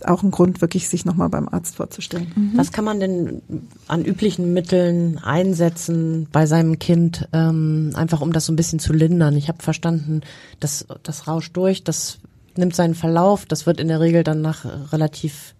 auch 0.07 0.23
ein 0.23 0.31
Grund, 0.31 0.61
wirklich 0.61 0.89
sich 0.89 1.05
nochmal 1.05 1.29
beim 1.29 1.49
Arzt 1.49 1.77
vorzustellen. 1.77 2.33
Mhm. 2.35 2.53
Was 2.57 2.73
kann 2.73 2.85
man 2.85 3.01
denn 3.01 3.43
an 3.89 4.05
üblichen 4.05 4.53
Mitteln 4.53 5.19
einsetzen 5.19 6.27
bei 6.33 6.47
seinem 6.47 6.79
Kind, 6.79 7.29
ähm, 7.33 7.91
einfach 7.95 8.21
um 8.21 8.33
das 8.33 8.47
so 8.47 8.53
ein 8.53 8.57
bisschen 8.57 8.79
zu 8.79 8.93
lindern? 8.93 9.37
Ich 9.37 9.49
habe 9.49 9.63
verstanden, 9.63 10.23
dass 10.61 10.87
das 11.03 11.29
rauscht 11.29 11.57
durch, 11.57 11.85
das 11.85 12.19
nimmt 12.59 12.75
seinen 12.75 12.95
Verlauf. 12.95 13.47
Das 13.47 13.67
wird 13.67 13.81
in 13.81 13.89
der 13.89 14.01
Regel 14.01 14.25
dann 14.25 14.41
nach 14.41 14.65
relativ 14.93 15.55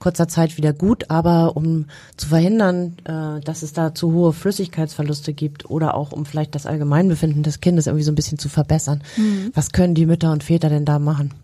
kurzer 0.00 0.26
Zeit 0.26 0.56
wieder 0.56 0.72
gut, 0.72 1.10
aber 1.10 1.56
um 1.56 1.86
zu 2.16 2.28
verhindern, 2.28 2.96
äh, 3.04 3.40
dass 3.44 3.62
es 3.62 3.72
da 3.72 3.94
zu 3.94 4.12
hohe 4.12 4.32
Flüssigkeitsverluste 4.32 5.34
gibt 5.34 5.70
oder 5.70 5.94
auch 5.94 6.12
um 6.12 6.24
vielleicht 6.26 6.54
das 6.54 6.66
Allgemeinbefinden 6.66 7.42
des 7.42 7.60
Kindes 7.60 7.86
irgendwie 7.86 8.04
so 8.04 8.10
ein 8.10 8.16
bisschen 8.16 8.38
zu 8.38 8.48
verbessern, 8.48 9.02
mhm. 9.16 9.50
was 9.54 9.72
können 9.72 9.94
die 9.94 10.06
Mütter 10.06 10.32
und 10.32 10.42
Väter 10.42 10.70
denn 10.70 10.86
da 10.86 10.98
machen? 10.98 11.34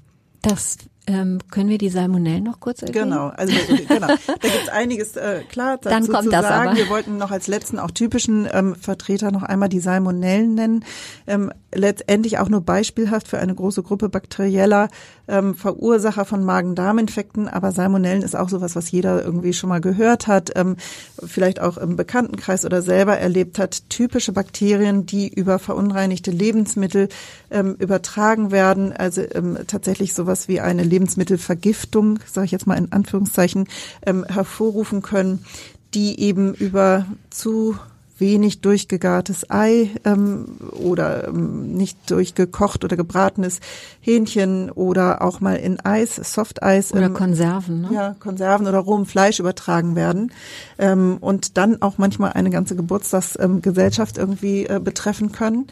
Das 0.42 0.78
Ähm, 1.08 1.38
können 1.50 1.68
wir 1.68 1.78
die 1.78 1.88
Salmonellen 1.88 2.42
noch 2.42 2.58
kurz 2.58 2.82
erklären? 2.82 3.10
Genau, 3.10 3.28
also 3.28 3.54
genau. 3.86 4.06
Da 4.26 4.48
gibt's 4.48 4.68
einiges 4.68 5.16
äh, 5.16 5.42
klar 5.48 5.78
dazu 5.80 5.88
Dann 5.88 6.08
kommt 6.08 6.24
zu 6.24 6.30
das 6.30 6.42
sagen. 6.42 6.68
aber. 6.70 6.76
Wir 6.76 6.88
wollten 6.88 7.16
noch 7.16 7.30
als 7.30 7.46
letzten 7.46 7.78
auch 7.78 7.92
typischen 7.92 8.48
ähm, 8.52 8.74
Vertreter 8.74 9.30
noch 9.30 9.44
einmal 9.44 9.68
die 9.68 9.78
Salmonellen 9.78 10.54
nennen. 10.54 10.84
Ähm, 11.28 11.52
letztendlich 11.72 12.38
auch 12.38 12.48
nur 12.48 12.60
beispielhaft 12.60 13.28
für 13.28 13.38
eine 13.38 13.54
große 13.54 13.82
Gruppe 13.82 14.08
bakterieller 14.08 14.88
ähm, 15.28 15.54
Verursacher 15.54 16.24
von 16.24 16.44
Magen-Darm-Infekten. 16.44 17.48
Aber 17.48 17.72
Salmonellen 17.72 18.22
ist 18.22 18.34
auch 18.34 18.48
sowas, 18.48 18.74
was 18.74 18.90
jeder 18.90 19.24
irgendwie 19.24 19.52
schon 19.52 19.68
mal 19.68 19.80
gehört 19.80 20.26
hat, 20.26 20.52
ähm, 20.56 20.76
vielleicht 21.24 21.60
auch 21.60 21.76
im 21.76 21.96
Bekanntenkreis 21.96 22.64
oder 22.64 22.82
selber 22.82 23.18
erlebt 23.18 23.58
hat. 23.58 23.88
Typische 23.90 24.32
Bakterien, 24.32 25.06
die 25.06 25.28
über 25.28 25.58
verunreinigte 25.58 26.30
Lebensmittel 26.30 27.08
ähm, 27.50 27.76
übertragen 27.78 28.50
werden. 28.50 28.92
Also 28.92 29.22
ähm, 29.34 29.58
tatsächlich 29.66 30.14
sowas 30.14 30.48
wie 30.48 30.60
eine 30.60 30.82
Lebensmittelvergiftung, 30.96 32.20
sage 32.26 32.46
ich 32.46 32.52
jetzt 32.52 32.66
mal 32.66 32.78
in 32.78 32.90
Anführungszeichen, 32.90 33.68
ähm, 34.06 34.24
hervorrufen 34.24 35.02
können, 35.02 35.44
die 35.92 36.18
eben 36.20 36.54
über 36.54 37.04
zu 37.28 37.76
wenig 38.18 38.62
durchgegartes 38.62 39.50
Ei 39.50 39.90
ähm, 40.04 40.56
oder 40.72 41.28
ähm, 41.28 41.74
nicht 41.74 42.10
durchgekocht 42.10 42.82
oder 42.82 42.96
gebratenes 42.96 43.60
Hähnchen 44.00 44.70
oder 44.70 45.20
auch 45.20 45.40
mal 45.40 45.56
in 45.56 45.80
Eis, 45.80 46.16
Softeis. 46.16 46.92
Oder 46.92 47.06
ähm, 47.06 47.14
Konserven, 47.14 47.82
ne? 47.82 47.88
ja, 47.92 48.16
Konserven 48.18 48.66
oder 48.66 48.78
rohem 48.78 49.04
Fleisch 49.04 49.38
übertragen 49.38 49.96
werden 49.96 50.32
ähm, 50.78 51.18
und 51.20 51.58
dann 51.58 51.82
auch 51.82 51.98
manchmal 51.98 52.32
eine 52.32 52.48
ganze 52.48 52.74
Geburtstagsgesellschaft 52.74 54.16
ähm, 54.16 54.22
irgendwie 54.22 54.64
äh, 54.64 54.80
betreffen 54.82 55.32
können. 55.32 55.66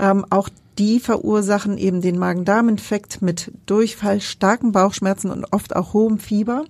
Ähm, 0.00 0.26
auch 0.30 0.48
die 0.78 1.00
verursachen 1.00 1.78
eben 1.78 2.00
den 2.00 2.18
Magen-Darm-Infekt 2.18 3.22
mit 3.22 3.50
Durchfall, 3.66 4.20
starken 4.20 4.72
Bauchschmerzen 4.72 5.30
und 5.30 5.44
oft 5.52 5.74
auch 5.76 5.92
hohem 5.92 6.18
Fieber. 6.18 6.64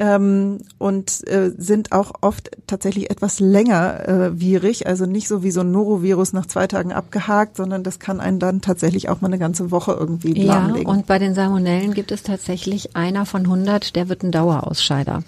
Ähm, 0.00 0.58
und 0.78 1.26
äh, 1.26 1.50
sind 1.58 1.90
auch 1.90 2.12
oft 2.20 2.52
tatsächlich 2.68 3.10
etwas 3.10 3.40
länger 3.40 4.08
äh, 4.08 4.40
wierig, 4.40 4.86
also 4.86 5.06
nicht 5.06 5.26
so 5.26 5.42
wie 5.42 5.50
so 5.50 5.62
ein 5.62 5.72
Norovirus 5.72 6.32
nach 6.32 6.46
zwei 6.46 6.68
Tagen 6.68 6.92
abgehakt, 6.92 7.56
sondern 7.56 7.82
das 7.82 7.98
kann 7.98 8.20
einen 8.20 8.38
dann 8.38 8.60
tatsächlich 8.60 9.08
auch 9.08 9.20
mal 9.22 9.26
eine 9.26 9.40
ganze 9.40 9.72
Woche 9.72 9.96
irgendwie 9.98 10.40
Ja, 10.40 10.54
lahmlegen. 10.54 10.86
und 10.88 11.08
bei 11.08 11.18
den 11.18 11.34
Salmonellen 11.34 11.94
gibt 11.94 12.12
es 12.12 12.22
tatsächlich 12.22 12.94
einer 12.94 13.26
von 13.26 13.40
100, 13.42 13.96
der 13.96 14.08
wird 14.08 14.22
ein 14.22 14.30
Dauerausscheider. 14.30 15.24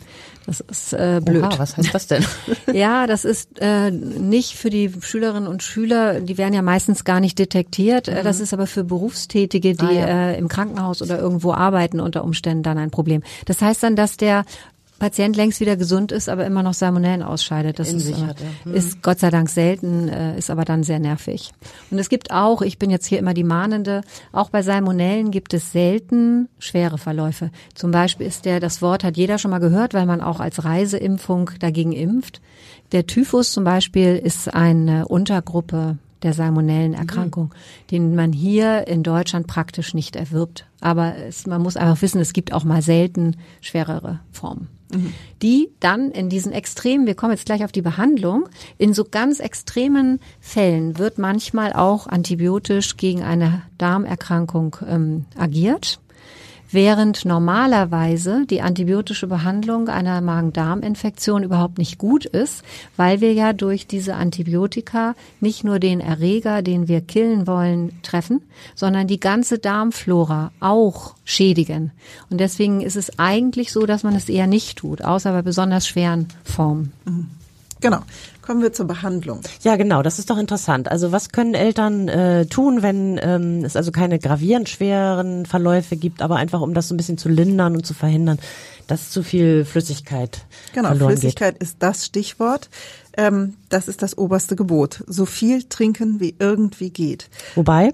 Das 0.50 0.58
ist 0.60 0.92
äh, 0.94 1.20
blöd. 1.24 1.44
Oha, 1.44 1.58
was 1.60 1.76
heißt 1.76 1.94
das 1.94 2.08
denn? 2.08 2.24
Ja, 2.74 3.06
das 3.06 3.24
ist 3.24 3.60
äh, 3.60 3.92
nicht 3.92 4.56
für 4.56 4.68
die 4.68 4.92
Schülerinnen 5.00 5.46
und 5.46 5.62
Schüler, 5.62 6.20
die 6.20 6.38
werden 6.38 6.54
ja 6.54 6.62
meistens 6.62 7.04
gar 7.04 7.20
nicht 7.20 7.38
detektiert. 7.38 8.08
Äh, 8.08 8.24
Das 8.24 8.40
ist 8.40 8.52
aber 8.52 8.66
für 8.66 8.82
Berufstätige, 8.82 9.74
die 9.74 9.84
Ah, 9.84 9.90
ja. 9.92 10.06
äh, 10.30 10.38
im 10.38 10.48
Krankenhaus 10.48 11.02
oder 11.02 11.20
irgendwo 11.20 11.52
arbeiten, 11.52 12.00
unter 12.00 12.24
Umständen 12.24 12.64
dann 12.64 12.78
ein 12.78 12.90
Problem. 12.90 13.22
Das 13.46 13.62
heißt 13.62 13.80
dann, 13.84 13.94
dass 13.94 14.16
der 14.16 14.44
Patient 15.00 15.34
längst 15.34 15.60
wieder 15.60 15.76
gesund 15.76 16.12
ist, 16.12 16.28
aber 16.28 16.46
immer 16.46 16.62
noch 16.62 16.74
Salmonellen 16.74 17.22
ausscheidet. 17.22 17.78
Das 17.78 17.92
ist, 17.92 18.08
äh, 18.08 18.14
hat, 18.14 18.38
ja. 18.38 18.46
Hm. 18.64 18.74
ist 18.74 19.02
Gott 19.02 19.18
sei 19.18 19.30
Dank 19.30 19.48
selten, 19.48 20.08
äh, 20.08 20.38
ist 20.38 20.50
aber 20.50 20.64
dann 20.64 20.84
sehr 20.84 21.00
nervig. 21.00 21.50
Und 21.90 21.98
es 21.98 22.08
gibt 22.08 22.30
auch, 22.30 22.60
ich 22.60 22.78
bin 22.78 22.90
jetzt 22.90 23.06
hier 23.06 23.18
immer 23.18 23.34
die 23.34 23.42
Mahnende, 23.42 24.02
auch 24.30 24.50
bei 24.50 24.62
Salmonellen 24.62 25.30
gibt 25.30 25.54
es 25.54 25.72
selten 25.72 26.48
schwere 26.58 26.98
Verläufe. 26.98 27.50
Zum 27.74 27.90
Beispiel 27.90 28.26
ist 28.26 28.44
der, 28.44 28.60
das 28.60 28.82
Wort 28.82 29.02
hat 29.02 29.16
jeder 29.16 29.38
schon 29.38 29.50
mal 29.50 29.58
gehört, 29.58 29.94
weil 29.94 30.06
man 30.06 30.20
auch 30.20 30.38
als 30.38 30.64
Reiseimpfung 30.64 31.50
dagegen 31.58 31.92
impft. 31.92 32.42
Der 32.92 33.06
Typhus 33.06 33.52
zum 33.52 33.64
Beispiel 33.64 34.16
ist 34.16 34.52
eine 34.52 35.08
Untergruppe 35.08 35.96
der 36.22 36.34
Salmonellenerkrankung, 36.34 37.54
den 37.90 38.14
man 38.14 38.34
hier 38.34 38.86
in 38.86 39.02
Deutschland 39.02 39.46
praktisch 39.46 39.94
nicht 39.94 40.14
erwirbt. 40.14 40.66
Aber 40.82 41.16
es, 41.16 41.46
man 41.46 41.62
muss 41.62 41.78
einfach 41.78 42.02
wissen, 42.02 42.20
es 42.20 42.34
gibt 42.34 42.52
auch 42.52 42.64
mal 42.64 42.82
selten 42.82 43.36
schwerere 43.62 44.20
Formen. 44.30 44.68
Die 45.42 45.70
dann 45.80 46.10
in 46.10 46.28
diesen 46.28 46.52
extremen, 46.52 47.06
wir 47.06 47.14
kommen 47.14 47.32
jetzt 47.32 47.46
gleich 47.46 47.64
auf 47.64 47.72
die 47.72 47.82
Behandlung, 47.82 48.48
in 48.78 48.94
so 48.94 49.04
ganz 49.04 49.40
extremen 49.40 50.20
Fällen 50.40 50.98
wird 50.98 51.18
manchmal 51.18 51.72
auch 51.72 52.06
antibiotisch 52.06 52.96
gegen 52.96 53.22
eine 53.22 53.62
Darmerkrankung 53.78 54.76
ähm, 54.86 55.24
agiert. 55.36 56.00
Während 56.72 57.24
normalerweise 57.24 58.46
die 58.46 58.62
antibiotische 58.62 59.26
Behandlung 59.26 59.88
einer 59.88 60.20
Magen-Darm-Infektion 60.20 61.42
überhaupt 61.42 61.78
nicht 61.78 61.98
gut 61.98 62.26
ist, 62.26 62.62
weil 62.96 63.20
wir 63.20 63.32
ja 63.32 63.52
durch 63.52 63.88
diese 63.88 64.14
Antibiotika 64.14 65.16
nicht 65.40 65.64
nur 65.64 65.80
den 65.80 65.98
Erreger, 66.00 66.62
den 66.62 66.86
wir 66.86 67.00
killen 67.00 67.48
wollen, 67.48 68.00
treffen, 68.02 68.42
sondern 68.76 69.08
die 69.08 69.18
ganze 69.18 69.58
Darmflora 69.58 70.52
auch 70.60 71.16
schädigen. 71.24 71.90
Und 72.30 72.38
deswegen 72.38 72.82
ist 72.82 72.96
es 72.96 73.18
eigentlich 73.18 73.72
so, 73.72 73.84
dass 73.84 74.04
man 74.04 74.14
es 74.14 74.28
eher 74.28 74.46
nicht 74.46 74.78
tut, 74.78 75.02
außer 75.02 75.32
bei 75.32 75.42
besonders 75.42 75.88
schweren 75.88 76.28
Formen. 76.44 76.92
Genau. 77.80 78.00
Kommen 78.42 78.62
wir 78.62 78.72
zur 78.72 78.86
Behandlung. 78.86 79.40
Ja, 79.62 79.76
genau, 79.76 80.02
das 80.02 80.18
ist 80.18 80.30
doch 80.30 80.38
interessant. 80.38 80.90
Also 80.90 81.12
was 81.12 81.30
können 81.30 81.54
Eltern 81.54 82.08
äh, 82.08 82.46
tun, 82.46 82.82
wenn 82.82 83.20
ähm, 83.22 83.64
es 83.64 83.76
also 83.76 83.92
keine 83.92 84.18
gravierend 84.18 84.68
schweren 84.68 85.46
Verläufe 85.46 85.96
gibt, 85.96 86.22
aber 86.22 86.36
einfach 86.36 86.60
um 86.60 86.74
das 86.74 86.88
so 86.88 86.94
ein 86.94 86.96
bisschen 86.96 87.18
zu 87.18 87.28
lindern 87.28 87.76
und 87.76 87.86
zu 87.86 87.94
verhindern, 87.94 88.38
dass 88.86 89.10
zu 89.10 89.22
viel 89.22 89.64
Flüssigkeit 89.64 90.44
Genau, 90.72 90.88
verloren 90.88 91.12
Flüssigkeit 91.12 91.58
ist 91.58 91.76
das 91.80 92.06
Stichwort. 92.06 92.68
Ähm, 93.16 93.54
das 93.68 93.88
ist 93.88 94.02
das 94.02 94.16
oberste 94.16 94.56
Gebot. 94.56 95.04
So 95.06 95.26
viel 95.26 95.64
trinken, 95.64 96.20
wie 96.20 96.34
irgendwie 96.38 96.90
geht. 96.90 97.00
geht. 97.00 97.30
Wobei, 97.54 97.92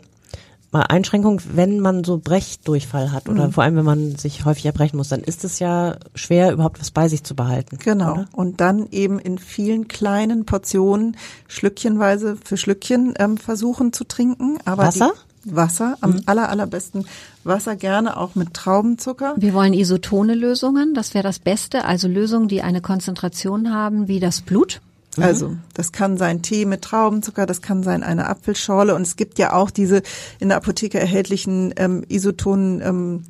mal 0.76 0.86
Einschränkung, 0.88 1.40
wenn 1.52 1.80
man 1.80 2.04
so 2.04 2.18
Brechdurchfall 2.18 3.12
hat 3.12 3.28
oder 3.28 3.50
vor 3.50 3.64
allem 3.64 3.76
wenn 3.76 3.84
man 3.84 4.16
sich 4.16 4.44
häufig 4.44 4.66
erbrechen 4.66 4.96
muss, 4.96 5.08
dann 5.08 5.20
ist 5.20 5.44
es 5.44 5.58
ja 5.58 5.96
schwer, 6.14 6.52
überhaupt 6.52 6.80
was 6.80 6.90
bei 6.90 7.08
sich 7.08 7.24
zu 7.24 7.34
behalten. 7.34 7.78
Genau. 7.82 8.12
Oder? 8.12 8.26
Und 8.32 8.60
dann 8.60 8.88
eben 8.90 9.18
in 9.18 9.38
vielen 9.38 9.88
kleinen 9.88 10.44
Portionen, 10.44 11.16
schlückchenweise 11.48 12.36
für 12.42 12.56
Schlückchen 12.56 13.14
ähm, 13.18 13.36
versuchen 13.36 13.92
zu 13.92 14.04
trinken. 14.04 14.58
Aber 14.64 14.84
Wasser? 14.84 15.12
Wasser, 15.44 15.96
am 16.00 16.20
aller, 16.26 16.48
allerbesten 16.48 17.06
Wasser 17.44 17.76
gerne 17.76 18.16
auch 18.16 18.34
mit 18.34 18.52
Traubenzucker. 18.52 19.34
Wir 19.36 19.54
wollen 19.54 19.74
isotone 19.74 20.34
Lösungen, 20.34 20.92
das 20.92 21.14
wäre 21.14 21.22
das 21.22 21.38
Beste, 21.38 21.84
also 21.84 22.08
Lösungen, 22.08 22.48
die 22.48 22.62
eine 22.62 22.80
Konzentration 22.80 23.72
haben 23.72 24.08
wie 24.08 24.18
das 24.18 24.40
Blut. 24.40 24.80
Also, 25.24 25.56
das 25.74 25.92
kann 25.92 26.16
sein 26.16 26.42
Tee 26.42 26.64
mit 26.64 26.82
Traubenzucker, 26.82 27.46
das 27.46 27.62
kann 27.62 27.82
sein 27.82 28.02
eine 28.02 28.28
Apfelschorle 28.28 28.94
und 28.94 29.02
es 29.02 29.16
gibt 29.16 29.38
ja 29.38 29.52
auch 29.52 29.70
diese 29.70 30.02
in 30.38 30.48
der 30.48 30.58
Apotheke 30.58 30.98
erhältlichen 31.00 31.72
ähm, 31.76 32.04
Isotonen, 32.08 32.80
ähm, 32.82 33.24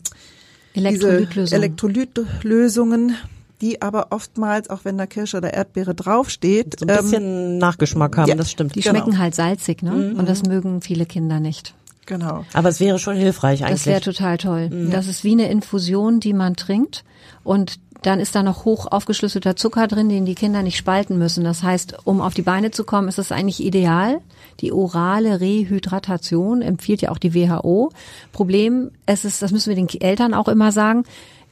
diese 0.75 0.87
Elektrolytlösungen. 0.87 1.63
Elektrolytlösungen, 1.63 3.17
die 3.61 3.81
aber 3.83 4.09
oftmals, 4.11 4.69
auch 4.71 4.85
wenn 4.85 4.99
da 4.99 5.07
Kirsche 5.07 5.39
oder 5.39 5.55
Erdbeere 5.55 5.95
draufsteht, 5.95 6.79
So 6.81 6.87
ein 6.87 6.97
bisschen 7.03 7.59
Nachgeschmack 7.59 8.17
haben, 8.17 8.25
Ähm, 8.25 8.29
ja, 8.31 8.35
das 8.37 8.51
stimmt. 8.51 8.75
die 8.75 8.81
genau. 8.81 8.97
schmecken 8.97 9.19
halt 9.19 9.35
salzig, 9.35 9.83
ne? 9.83 10.15
Und 10.17 10.29
das 10.29 10.43
mögen 10.43 10.83
viele 10.83 11.07
Kinder 11.07 11.41
nicht. 11.41 11.75
genau. 12.05 12.45
Aber 12.53 12.69
es 12.69 12.79
wäre 12.81 12.99
schon 12.99 13.17
hilfreich 13.17 13.65
eigentlich. 13.65 13.85
Das 13.85 13.87
wäre 13.87 14.01
total 14.01 14.39
toll. 14.39 14.89
Das 14.91 15.09
ist 15.09 15.25
wie 15.25 15.33
eine 15.33 15.51
Infusion, 15.51 16.21
die 16.21 16.33
man 16.35 16.55
trinkt 16.57 17.05
und 17.43 17.79
dann 18.07 18.21
ist 18.21 18.37
da 18.37 18.45
noch 18.45 18.65
hoch 18.65 18.87
aufgeschlüsselter 18.87 19.57
Zucker 19.57 19.89
drin, 19.89 20.09
den 20.09 20.27
die 20.27 20.37
Kinder 20.37 20.63
nicht 20.63 20.77
spalten 20.77 21.19
müssen. 21.19 21.43
Das 21.43 21.65
heißt, 21.65 21.97
um 22.05 22.21
auf 22.21 22.35
die 22.35 22.43
Beine 22.43 22.71
zu 22.71 22.85
kommen, 22.85 23.09
ist 23.09 23.19
es 23.19 23.33
eigentlich 23.33 23.65
ideal. 23.65 24.21
Die 24.61 24.73
orale 24.73 25.41
Rehydratation 25.41 26.63
empfiehlt 26.63 27.03
ja 27.03 27.11
auch 27.11 27.19
die 27.19 27.35
WHO. 27.35 27.91
Problem, 28.31 28.93
es 29.07 29.25
ist, 29.25 29.43
das 29.43 29.51
müssen 29.51 29.71
wir 29.71 29.75
den 29.75 29.89
Eltern 30.01 30.35
auch 30.35 30.47
immer 30.47 30.71
sagen, 30.71 31.03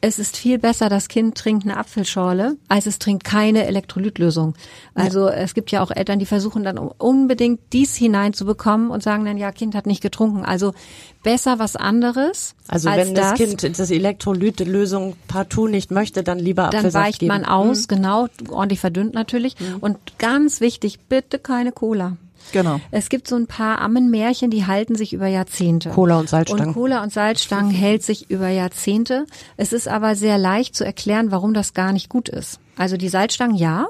es 0.06 0.18
ist 0.18 0.36
viel 0.36 0.58
besser, 0.58 0.90
das 0.90 1.08
Kind 1.08 1.34
trinkt 1.34 1.64
eine 1.64 1.78
Apfelschorle, 1.78 2.58
als 2.68 2.84
es 2.84 2.98
trinkt 2.98 3.24
keine 3.24 3.66
Elektrolytlösung. 3.66 4.54
Also 4.94 5.28
es 5.28 5.54
gibt 5.54 5.70
ja 5.70 5.82
auch 5.82 5.90
Eltern, 5.90 6.18
die 6.18 6.26
versuchen 6.26 6.62
dann 6.62 6.76
unbedingt 6.76 7.60
dies 7.72 7.96
hineinzubekommen 7.96 8.90
und 8.90 9.02
sagen 9.02 9.24
dann, 9.24 9.38
ja, 9.38 9.50
Kind 9.50 9.74
hat 9.74 9.86
nicht 9.86 10.02
getrunken. 10.02 10.44
Also 10.44 10.74
besser 11.22 11.58
was 11.58 11.74
anderes. 11.74 12.54
also 12.68 12.90
als 12.90 12.98
wenn 12.98 13.14
das, 13.14 13.34
Kind 13.34 13.78
das 13.78 13.90
Elektrolytlösung 13.90 15.16
partout 15.26 15.68
nicht 15.68 15.90
möchte, 15.90 16.22
dann 16.22 16.38
lieber 16.38 16.64
dann 16.64 16.80
Apfelsaft 16.80 17.06
weicht 17.06 17.18
geben. 17.20 17.32
man 17.32 17.46
aus, 17.46 17.88
genau, 17.88 18.26
ordentlich 18.50 18.80
verdünnt 18.80 19.14
natürlich. 19.14 19.56
Und 19.80 19.96
ganz 20.18 20.60
wichtig, 20.60 20.98
bitte 21.08 21.38
keine 21.38 21.72
Cola. 21.72 22.18
Genau. 22.52 22.80
Es 22.90 23.08
gibt 23.08 23.28
so 23.28 23.36
ein 23.36 23.46
paar 23.46 23.80
Ammenmärchen, 23.80 24.50
die 24.50 24.66
halten 24.66 24.94
sich 24.96 25.12
über 25.12 25.26
Jahrzehnte. 25.26 25.90
Cola 25.90 26.18
und 26.18 26.28
Salzstangen. 26.28 26.68
Und 26.68 26.74
Cola 26.74 27.02
und 27.02 27.12
Salzstangen 27.12 27.70
hält 27.74 28.02
sich 28.02 28.30
über 28.30 28.48
Jahrzehnte. 28.48 29.26
Es 29.56 29.72
ist 29.72 29.88
aber 29.88 30.14
sehr 30.14 30.38
leicht 30.38 30.74
zu 30.74 30.84
erklären, 30.84 31.30
warum 31.30 31.54
das 31.54 31.74
gar 31.74 31.92
nicht 31.92 32.08
gut 32.08 32.28
ist. 32.28 32.60
Also 32.76 32.96
die 32.96 33.08
Salzstangen, 33.08 33.56
ja. 33.56 33.86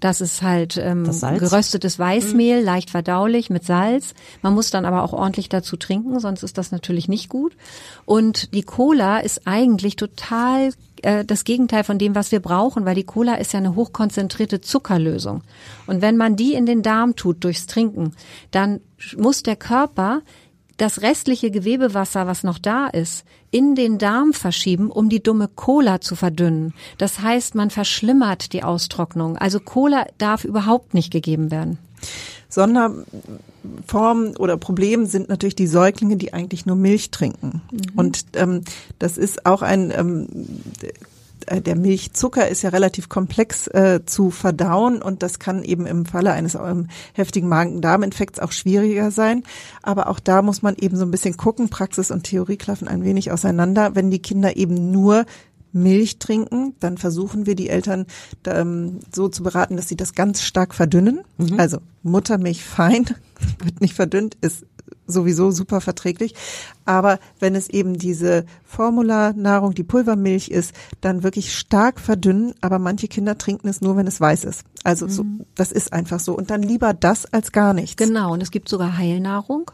Das 0.00 0.20
ist 0.20 0.42
halt 0.42 0.76
ähm, 0.76 1.04
geröstetes 1.04 1.98
Weißmehl, 1.98 2.62
leicht 2.62 2.90
verdaulich 2.90 3.50
mit 3.50 3.64
Salz. 3.64 4.14
Man 4.42 4.54
muss 4.54 4.70
dann 4.70 4.84
aber 4.84 5.02
auch 5.02 5.12
ordentlich 5.12 5.48
dazu 5.48 5.76
trinken, 5.76 6.20
sonst 6.20 6.42
ist 6.42 6.58
das 6.58 6.70
natürlich 6.70 7.08
nicht 7.08 7.28
gut. 7.28 7.56
Und 8.04 8.52
die 8.54 8.62
Cola 8.62 9.18
ist 9.18 9.46
eigentlich 9.46 9.96
total 9.96 10.70
äh, 11.02 11.24
das 11.24 11.44
Gegenteil 11.44 11.84
von 11.84 11.98
dem, 11.98 12.14
was 12.14 12.32
wir 12.32 12.40
brauchen, 12.40 12.84
weil 12.84 12.94
die 12.94 13.04
Cola 13.04 13.36
ist 13.36 13.52
ja 13.52 13.58
eine 13.58 13.74
hochkonzentrierte 13.74 14.60
Zuckerlösung. 14.60 15.42
Und 15.86 16.02
wenn 16.02 16.16
man 16.16 16.36
die 16.36 16.54
in 16.54 16.66
den 16.66 16.82
Darm 16.82 17.16
tut 17.16 17.44
durchs 17.44 17.66
Trinken, 17.66 18.12
dann 18.50 18.80
muss 19.16 19.42
der 19.42 19.56
Körper 19.56 20.22
das 20.76 21.00
restliche 21.00 21.50
Gewebewasser, 21.50 22.26
was 22.26 22.42
noch 22.42 22.58
da 22.58 22.86
ist, 22.86 23.24
in 23.50 23.74
den 23.74 23.98
Darm 23.98 24.32
verschieben, 24.32 24.90
um 24.90 25.08
die 25.08 25.22
dumme 25.22 25.48
Cola 25.48 26.00
zu 26.00 26.16
verdünnen. 26.16 26.74
Das 26.98 27.20
heißt, 27.20 27.54
man 27.54 27.70
verschlimmert 27.70 28.52
die 28.52 28.62
Austrocknung. 28.62 29.36
Also 29.36 29.60
Cola 29.60 30.06
darf 30.18 30.44
überhaupt 30.44 30.94
nicht 30.94 31.10
gegeben 31.10 31.50
werden. 31.50 31.78
Sonderform 32.48 34.34
oder 34.38 34.56
Problem 34.56 35.06
sind 35.06 35.28
natürlich 35.28 35.56
die 35.56 35.66
Säuglinge, 35.66 36.16
die 36.16 36.32
eigentlich 36.32 36.66
nur 36.66 36.76
Milch 36.76 37.10
trinken. 37.10 37.62
Mhm. 37.70 37.80
Und 37.96 38.24
ähm, 38.34 38.62
das 38.98 39.18
ist 39.18 39.46
auch 39.46 39.62
ein 39.62 39.92
ähm, 39.94 40.28
äh, 40.82 40.92
der 41.54 41.76
Milchzucker 41.76 42.48
ist 42.48 42.62
ja 42.62 42.70
relativ 42.70 43.08
komplex 43.08 43.66
äh, 43.68 44.00
zu 44.04 44.30
verdauen 44.30 45.02
und 45.02 45.22
das 45.22 45.38
kann 45.38 45.62
eben 45.62 45.86
im 45.86 46.06
Falle 46.06 46.32
eines 46.32 46.54
ähm, 46.54 46.88
heftigen 47.12 47.48
Magen-Darm-Infekts 47.48 48.40
auch 48.40 48.52
schwieriger 48.52 49.10
sein. 49.10 49.42
Aber 49.82 50.08
auch 50.08 50.20
da 50.20 50.42
muss 50.42 50.62
man 50.62 50.76
eben 50.76 50.96
so 50.96 51.04
ein 51.04 51.10
bisschen 51.10 51.36
gucken. 51.36 51.68
Praxis 51.68 52.10
und 52.10 52.24
Theorie 52.24 52.56
klaffen 52.56 52.88
ein 52.88 53.04
wenig 53.04 53.30
auseinander. 53.30 53.94
Wenn 53.94 54.10
die 54.10 54.22
Kinder 54.22 54.56
eben 54.56 54.90
nur 54.90 55.24
Milch 55.72 56.18
trinken, 56.18 56.74
dann 56.80 56.98
versuchen 56.98 57.46
wir 57.46 57.54
die 57.54 57.68
Eltern 57.68 58.06
ähm, 58.46 59.00
so 59.14 59.28
zu 59.28 59.42
beraten, 59.42 59.76
dass 59.76 59.88
sie 59.88 59.96
das 59.96 60.14
ganz 60.14 60.42
stark 60.42 60.74
verdünnen. 60.74 61.20
Mhm. 61.38 61.60
Also 61.60 61.78
Muttermilch 62.02 62.64
fein, 62.64 63.04
wird 63.62 63.80
nicht 63.80 63.94
verdünnt, 63.94 64.36
ist 64.40 64.66
sowieso 65.06 65.50
super 65.50 65.80
verträglich. 65.80 66.34
Aber 66.84 67.18
wenn 67.40 67.54
es 67.54 67.68
eben 67.68 67.98
diese 67.98 68.44
Formularnahrung, 68.64 69.74
die 69.74 69.84
Pulvermilch 69.84 70.48
ist, 70.48 70.72
dann 71.00 71.22
wirklich 71.22 71.54
stark 71.54 72.00
verdünnen. 72.00 72.54
Aber 72.60 72.78
manche 72.78 73.08
Kinder 73.08 73.38
trinken 73.38 73.68
es 73.68 73.80
nur, 73.80 73.96
wenn 73.96 74.06
es 74.06 74.20
weiß 74.20 74.44
ist. 74.44 74.64
Also 74.84 75.06
mhm. 75.06 75.10
so, 75.10 75.24
das 75.54 75.72
ist 75.72 75.92
einfach 75.92 76.20
so. 76.20 76.36
Und 76.36 76.50
dann 76.50 76.62
lieber 76.62 76.94
das 76.94 77.26
als 77.26 77.52
gar 77.52 77.72
nichts. 77.72 77.96
Genau. 77.96 78.32
Und 78.32 78.42
es 78.42 78.50
gibt 78.50 78.68
sogar 78.68 78.96
Heilnahrung, 78.98 79.70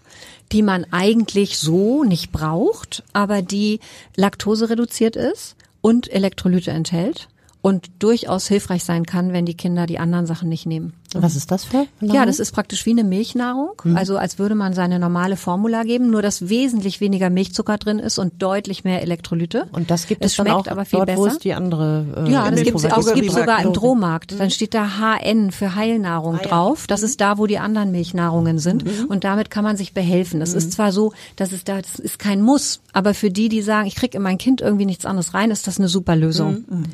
die 0.52 0.62
man 0.62 0.86
eigentlich 0.90 1.58
so 1.58 2.04
nicht 2.04 2.32
braucht, 2.32 3.02
aber 3.12 3.42
die 3.42 3.80
Laktose 4.16 4.70
reduziert 4.70 5.16
ist 5.16 5.56
und 5.80 6.10
Elektrolyte 6.12 6.70
enthält 6.70 7.28
und 7.62 7.90
durchaus 8.00 8.48
hilfreich 8.48 8.82
sein 8.84 9.06
kann, 9.06 9.32
wenn 9.32 9.46
die 9.46 9.54
Kinder 9.54 9.86
die 9.86 10.00
anderen 10.00 10.26
Sachen 10.26 10.48
nicht 10.48 10.66
nehmen. 10.66 10.92
Was 11.14 11.36
ist 11.36 11.50
das 11.50 11.64
für? 11.64 11.86
Nahrung? 12.00 12.14
Ja, 12.14 12.26
das 12.26 12.40
ist 12.40 12.52
praktisch 12.52 12.86
wie 12.86 12.90
eine 12.90 13.04
Milchnahrung, 13.04 13.72
mhm. 13.84 13.96
also 13.96 14.16
als 14.16 14.38
würde 14.38 14.54
man 14.54 14.72
seine 14.72 14.98
normale 14.98 15.36
Formula 15.36 15.82
geben, 15.84 16.10
nur 16.10 16.22
dass 16.22 16.48
wesentlich 16.48 17.00
weniger 17.00 17.30
Milchzucker 17.30 17.78
drin 17.78 17.98
ist 17.98 18.18
und 18.18 18.42
deutlich 18.42 18.82
mehr 18.82 19.02
Elektrolyte. 19.02 19.68
Und 19.72 19.90
das 19.90 20.06
gibt 20.06 20.24
es, 20.24 20.32
es 20.32 20.36
schmeckt 20.36 20.54
auch 20.54 20.66
aber 20.66 20.84
viel 20.84 20.98
dort, 20.98 21.06
besser. 21.06 21.20
wo 21.20 21.26
es 21.26 21.38
die 21.38 21.54
andere 21.54 22.24
äh, 22.26 22.30
Ja, 22.30 22.50
das 22.50 22.62
gibt 22.62 22.82
es 22.82 23.14
gibt 23.14 23.30
sogar 23.30 23.62
im 23.62 23.72
Drohmarkt. 23.72 24.32
Mhm. 24.32 24.38
Dann 24.38 24.50
steht 24.50 24.74
da 24.74 24.98
HN 24.98 25.52
für 25.52 25.74
Heilnahrung 25.74 26.36
ah, 26.36 26.42
drauf. 26.42 26.86
Das 26.86 27.02
mhm. 27.02 27.06
ist 27.06 27.20
da, 27.20 27.38
wo 27.38 27.46
die 27.46 27.58
anderen 27.58 27.92
Milchnahrungen 27.92 28.58
sind 28.58 28.84
mhm. 28.84 29.06
und 29.06 29.24
damit 29.24 29.50
kann 29.50 29.64
man 29.64 29.76
sich 29.76 29.92
behelfen. 29.92 30.40
Das 30.40 30.54
ist 30.54 30.66
mhm. 30.66 30.70
zwar 30.70 30.92
so, 30.92 31.12
dass 31.36 31.52
es 31.52 31.64
da 31.64 31.80
das 31.80 31.96
ist 31.96 32.18
kein 32.18 32.42
Muss, 32.42 32.80
aber 32.92 33.14
für 33.14 33.30
die, 33.30 33.48
die 33.48 33.62
sagen, 33.62 33.86
ich 33.86 33.94
kriege 33.94 34.16
in 34.16 34.22
mein 34.22 34.38
Kind 34.38 34.60
irgendwie 34.60 34.86
nichts 34.86 35.04
anderes 35.04 35.34
rein, 35.34 35.50
ist 35.50 35.66
das 35.66 35.78
eine 35.78 35.88
super 35.88 36.16
Lösung. 36.16 36.64
Mhm. 36.68 36.84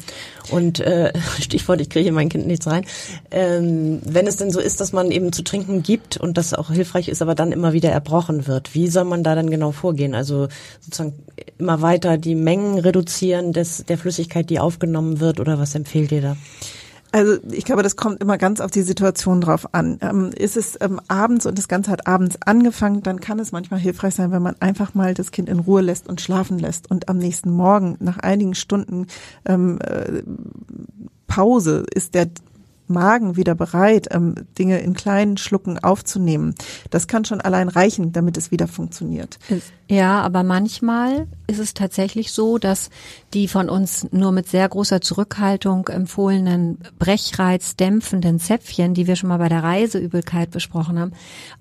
Und 0.58 0.80
äh, 0.80 1.12
Stichwort, 1.40 1.80
ich 1.80 1.88
kriege 1.88 2.08
in 2.08 2.14
mein 2.14 2.28
Kind 2.28 2.46
nichts 2.48 2.66
rein. 2.66 2.84
Ähm, 3.30 4.00
wenn 4.04 4.26
es 4.26 4.36
denn 4.36 4.50
so 4.50 4.58
ist, 4.58 4.80
dass 4.80 4.92
man 4.92 5.12
eben 5.12 5.32
zu 5.32 5.42
trinken 5.44 5.84
gibt 5.84 6.16
und 6.16 6.36
das 6.36 6.52
auch 6.52 6.70
hilfreich 6.70 7.08
ist, 7.08 7.22
aber 7.22 7.36
dann 7.36 7.52
immer 7.52 7.72
wieder 7.72 7.90
erbrochen 7.90 8.48
wird, 8.48 8.74
wie 8.74 8.88
soll 8.88 9.04
man 9.04 9.22
da 9.22 9.36
dann 9.36 9.50
genau 9.50 9.70
vorgehen? 9.70 10.16
Also 10.16 10.48
sozusagen 10.80 11.14
immer 11.58 11.80
weiter 11.80 12.18
die 12.18 12.34
Mengen 12.34 12.78
reduzieren 12.78 13.52
des, 13.52 13.84
der 13.84 13.98
Flüssigkeit, 13.98 14.50
die 14.50 14.58
aufgenommen 14.58 15.20
wird 15.20 15.38
oder 15.38 15.60
was 15.60 15.76
empfehlt 15.76 16.10
ihr 16.10 16.22
da? 16.22 16.36
Also 17.10 17.38
ich 17.50 17.64
glaube, 17.64 17.82
das 17.82 17.96
kommt 17.96 18.20
immer 18.20 18.36
ganz 18.36 18.60
auf 18.60 18.70
die 18.70 18.82
Situation 18.82 19.40
drauf 19.40 19.72
an. 19.72 19.98
Ähm, 20.02 20.30
ist 20.36 20.56
es 20.56 20.76
ähm, 20.80 21.00
abends 21.08 21.46
und 21.46 21.56
das 21.56 21.68
Ganze 21.68 21.90
hat 21.90 22.06
abends 22.06 22.38
angefangen, 22.44 23.02
dann 23.02 23.20
kann 23.20 23.38
es 23.38 23.52
manchmal 23.52 23.80
hilfreich 23.80 24.14
sein, 24.14 24.30
wenn 24.30 24.42
man 24.42 24.56
einfach 24.60 24.94
mal 24.94 25.14
das 25.14 25.30
Kind 25.30 25.48
in 25.48 25.58
Ruhe 25.58 25.80
lässt 25.80 26.08
und 26.08 26.20
schlafen 26.20 26.58
lässt 26.58 26.90
und 26.90 27.08
am 27.08 27.18
nächsten 27.18 27.50
Morgen 27.50 27.96
nach 28.00 28.18
einigen 28.18 28.54
Stunden 28.54 29.06
ähm, 29.46 29.78
äh, 29.80 30.22
Pause 31.26 31.84
ist 31.94 32.14
der 32.14 32.28
Magen 32.88 33.36
wieder 33.36 33.54
bereit, 33.54 34.08
ähm, 34.10 34.34
Dinge 34.58 34.78
in 34.80 34.94
kleinen 34.94 35.36
Schlucken 35.36 35.78
aufzunehmen. 35.78 36.54
Das 36.90 37.06
kann 37.06 37.24
schon 37.24 37.40
allein 37.40 37.68
reichen, 37.68 38.12
damit 38.12 38.36
es 38.36 38.50
wieder 38.50 38.68
funktioniert. 38.68 39.38
Ja, 39.88 40.20
aber 40.20 40.42
manchmal 40.42 41.26
ist 41.46 41.58
es 41.58 41.72
tatsächlich 41.72 42.32
so, 42.32 42.58
dass 42.58 42.90
die 43.32 43.48
von 43.48 43.70
uns 43.70 44.06
nur 44.12 44.32
mit 44.32 44.48
sehr 44.48 44.68
großer 44.68 45.00
Zurückhaltung 45.00 45.88
empfohlenen 45.88 46.78
brechreizdämpfenden 46.98 48.38
Zäpfchen, 48.38 48.92
die 48.92 49.06
wir 49.06 49.16
schon 49.16 49.30
mal 49.30 49.38
bei 49.38 49.48
der 49.48 49.62
Reiseübelkeit 49.62 50.50
besprochen 50.50 50.98
haben, 50.98 51.12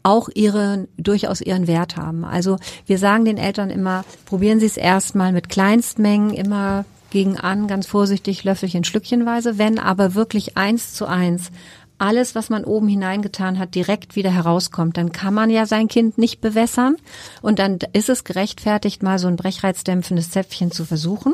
auch 0.04 0.30
ihre, 0.34 0.88
durchaus 0.98 1.40
ihren 1.40 1.68
Wert 1.68 1.96
haben. 1.96 2.26
Also 2.26 2.58
wir 2.86 2.98
sagen 2.98 3.26
den 3.26 3.38
Eltern 3.38 3.70
immer, 3.70 4.04
probieren 4.26 4.60
Sie 4.60 4.66
es 4.66 4.78
erstmal 4.78 5.32
mit 5.32 5.48
Kleinstmengen, 5.48 6.32
immer 6.32 6.86
gegen 7.10 7.38
an, 7.38 7.68
ganz 7.68 7.88
vorsichtig, 7.88 8.44
Löffelchen, 8.44 8.84
Schlückchenweise. 8.84 9.58
Wenn 9.58 9.80
aber 9.80 10.16
wirklich 10.16 10.58
eins 10.58 10.94
zu 10.94 11.06
eins 11.06 11.52
alles, 11.98 12.36
was 12.36 12.50
man 12.50 12.64
oben 12.64 12.88
hineingetan 12.88 13.58
hat, 13.58 13.76
direkt 13.76 14.16
wieder 14.16 14.32
herauskommt, 14.32 14.98
dann 14.98 15.12
kann 15.12 15.34
man 15.34 15.50
ja 15.50 15.66
sein 15.66 15.88
Kind 15.88 16.18
nicht 16.18 16.42
bewässern 16.42 16.96
und 17.42 17.60
dann 17.60 17.80
ist 17.94 18.10
es 18.10 18.24
gerechtfertigt, 18.24 19.02
mal 19.02 19.20
so 19.20 19.28
ein 19.28 19.36
brechreizdämpfendes 19.36 20.30
Zäpfchen 20.30 20.72
zu 20.72 20.86
versuchen. 20.86 21.34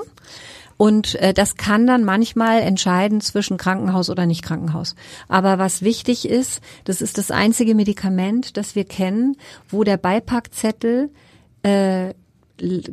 Und 0.75 1.15
äh, 1.15 1.33
das 1.33 1.55
kann 1.55 1.85
dann 1.85 2.03
manchmal 2.03 2.61
entscheiden 2.61 3.21
zwischen 3.21 3.57
Krankenhaus 3.57 4.09
oder 4.09 4.25
nicht 4.25 4.43
Krankenhaus. 4.43 4.95
Aber 5.27 5.59
was 5.59 5.83
wichtig 5.83 6.27
ist, 6.27 6.61
das 6.83 7.01
ist 7.01 7.17
das 7.17 7.29
einzige 7.29 7.75
Medikament, 7.75 8.57
das 8.57 8.75
wir 8.75 8.83
kennen, 8.83 9.37
wo 9.69 9.83
der 9.83 9.97
Beipackzettel 9.97 11.11
äh, 11.61 12.13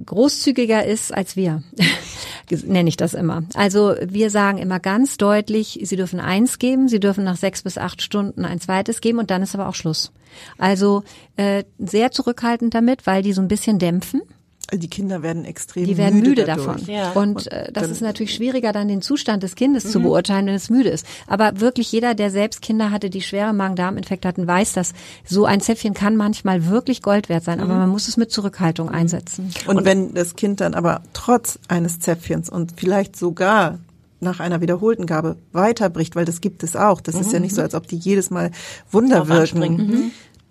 großzügiger 0.05 0.85
ist 0.85 1.12
als 1.12 1.37
wir, 1.37 1.62
nenne 2.51 2.89
ich 2.89 2.97
das 2.97 3.15
immer. 3.15 3.43
Also 3.55 3.95
wir 4.03 4.31
sagen 4.31 4.59
immer 4.59 4.81
ganz 4.81 5.17
deutlich, 5.17 5.81
Sie 5.83 5.97
dürfen 5.97 6.21
eins 6.21 6.59
geben, 6.59 6.89
Sie 6.89 7.01
dürfen 7.01 7.25
nach 7.25 7.37
sechs 7.37 7.63
bis 7.63 7.79
acht 7.79 8.03
Stunden 8.03 8.45
ein 8.45 8.61
zweites 8.61 9.01
geben 9.01 9.19
und 9.19 9.31
dann 9.31 9.43
ist 9.43 9.55
aber 9.55 9.69
auch 9.69 9.75
Schluss. 9.75 10.13
Also 10.59 11.03
äh, 11.37 11.65
sehr 11.79 12.11
zurückhaltend 12.13 12.75
damit, 12.75 13.07
weil 13.07 13.23
die 13.23 13.33
so 13.33 13.43
ein 13.43 13.49
bisschen 13.49 13.79
dämpfen. 13.79 14.23
Die 14.72 14.88
Kinder 14.88 15.22
werden 15.22 15.44
extrem 15.44 15.85
Die 15.85 15.96
werden 15.96 16.16
müde, 16.16 16.30
müde 16.30 16.44
davon. 16.44 16.78
Ja. 16.87 17.12
Und, 17.12 17.50
äh, 17.50 17.72
das 17.72 17.90
ist 17.90 18.00
natürlich 18.00 18.35
schwieriger, 18.35 18.72
dann 18.72 18.88
den 18.88 19.02
Zustand 19.02 19.42
des 19.42 19.54
Kindes 19.54 19.85
mhm. 19.85 19.88
zu 19.90 20.00
beurteilen, 20.00 20.46
wenn 20.46 20.54
es 20.54 20.70
müde 20.70 20.90
ist. 20.90 21.06
Aber 21.26 21.61
wirklich 21.61 21.90
jeder, 21.92 22.14
der 22.14 22.30
selbst 22.30 22.62
Kinder 22.62 22.90
hatte, 22.90 23.11
die 23.11 23.22
schwere 23.22 23.52
Magen-Darm-Infekte 23.52 24.28
hatten, 24.28 24.46
weiß, 24.46 24.72
dass 24.72 24.92
so 25.24 25.44
ein 25.44 25.61
Zäpfchen 25.61 25.94
kann 25.94 26.16
manchmal 26.16 26.66
wirklich 26.66 27.02
Gold 27.02 27.28
wert 27.28 27.44
sein. 27.44 27.61
Aber 27.61 27.74
mhm. 27.74 27.80
man 27.80 27.88
muss 27.90 28.09
es 28.09 28.16
mit 28.16 28.30
Zurückhaltung 28.30 28.88
mhm. 28.88 28.94
einsetzen. 28.94 29.50
Und, 29.66 29.78
und 29.78 29.85
wenn 29.85 30.14
das 30.14 30.37
Kind 30.37 30.61
dann 30.61 30.74
aber 30.74 31.02
trotz 31.12 31.59
eines 31.68 32.00
Zäpfchens 32.00 32.48
und 32.48 32.74
vielleicht 32.76 33.16
sogar 33.16 33.78
nach 34.20 34.38
einer 34.38 34.61
wiederholten 34.61 35.06
Gabe 35.06 35.37
weiterbricht, 35.52 36.14
weil 36.14 36.26
das 36.26 36.40
gibt 36.40 36.62
es 36.62 36.76
auch. 36.76 37.00
Das 37.00 37.14
mhm. 37.14 37.20
ist 37.22 37.33
ja 37.33 37.40
nicht 37.40 37.54
so, 37.54 37.62
als 37.62 37.74
ob 37.74 37.87
die 37.88 37.96
jedes 37.96 38.30
Mal 38.30 38.50
Wunder 38.90 39.28
wirken. 39.28 39.76
Mhm 39.76 40.11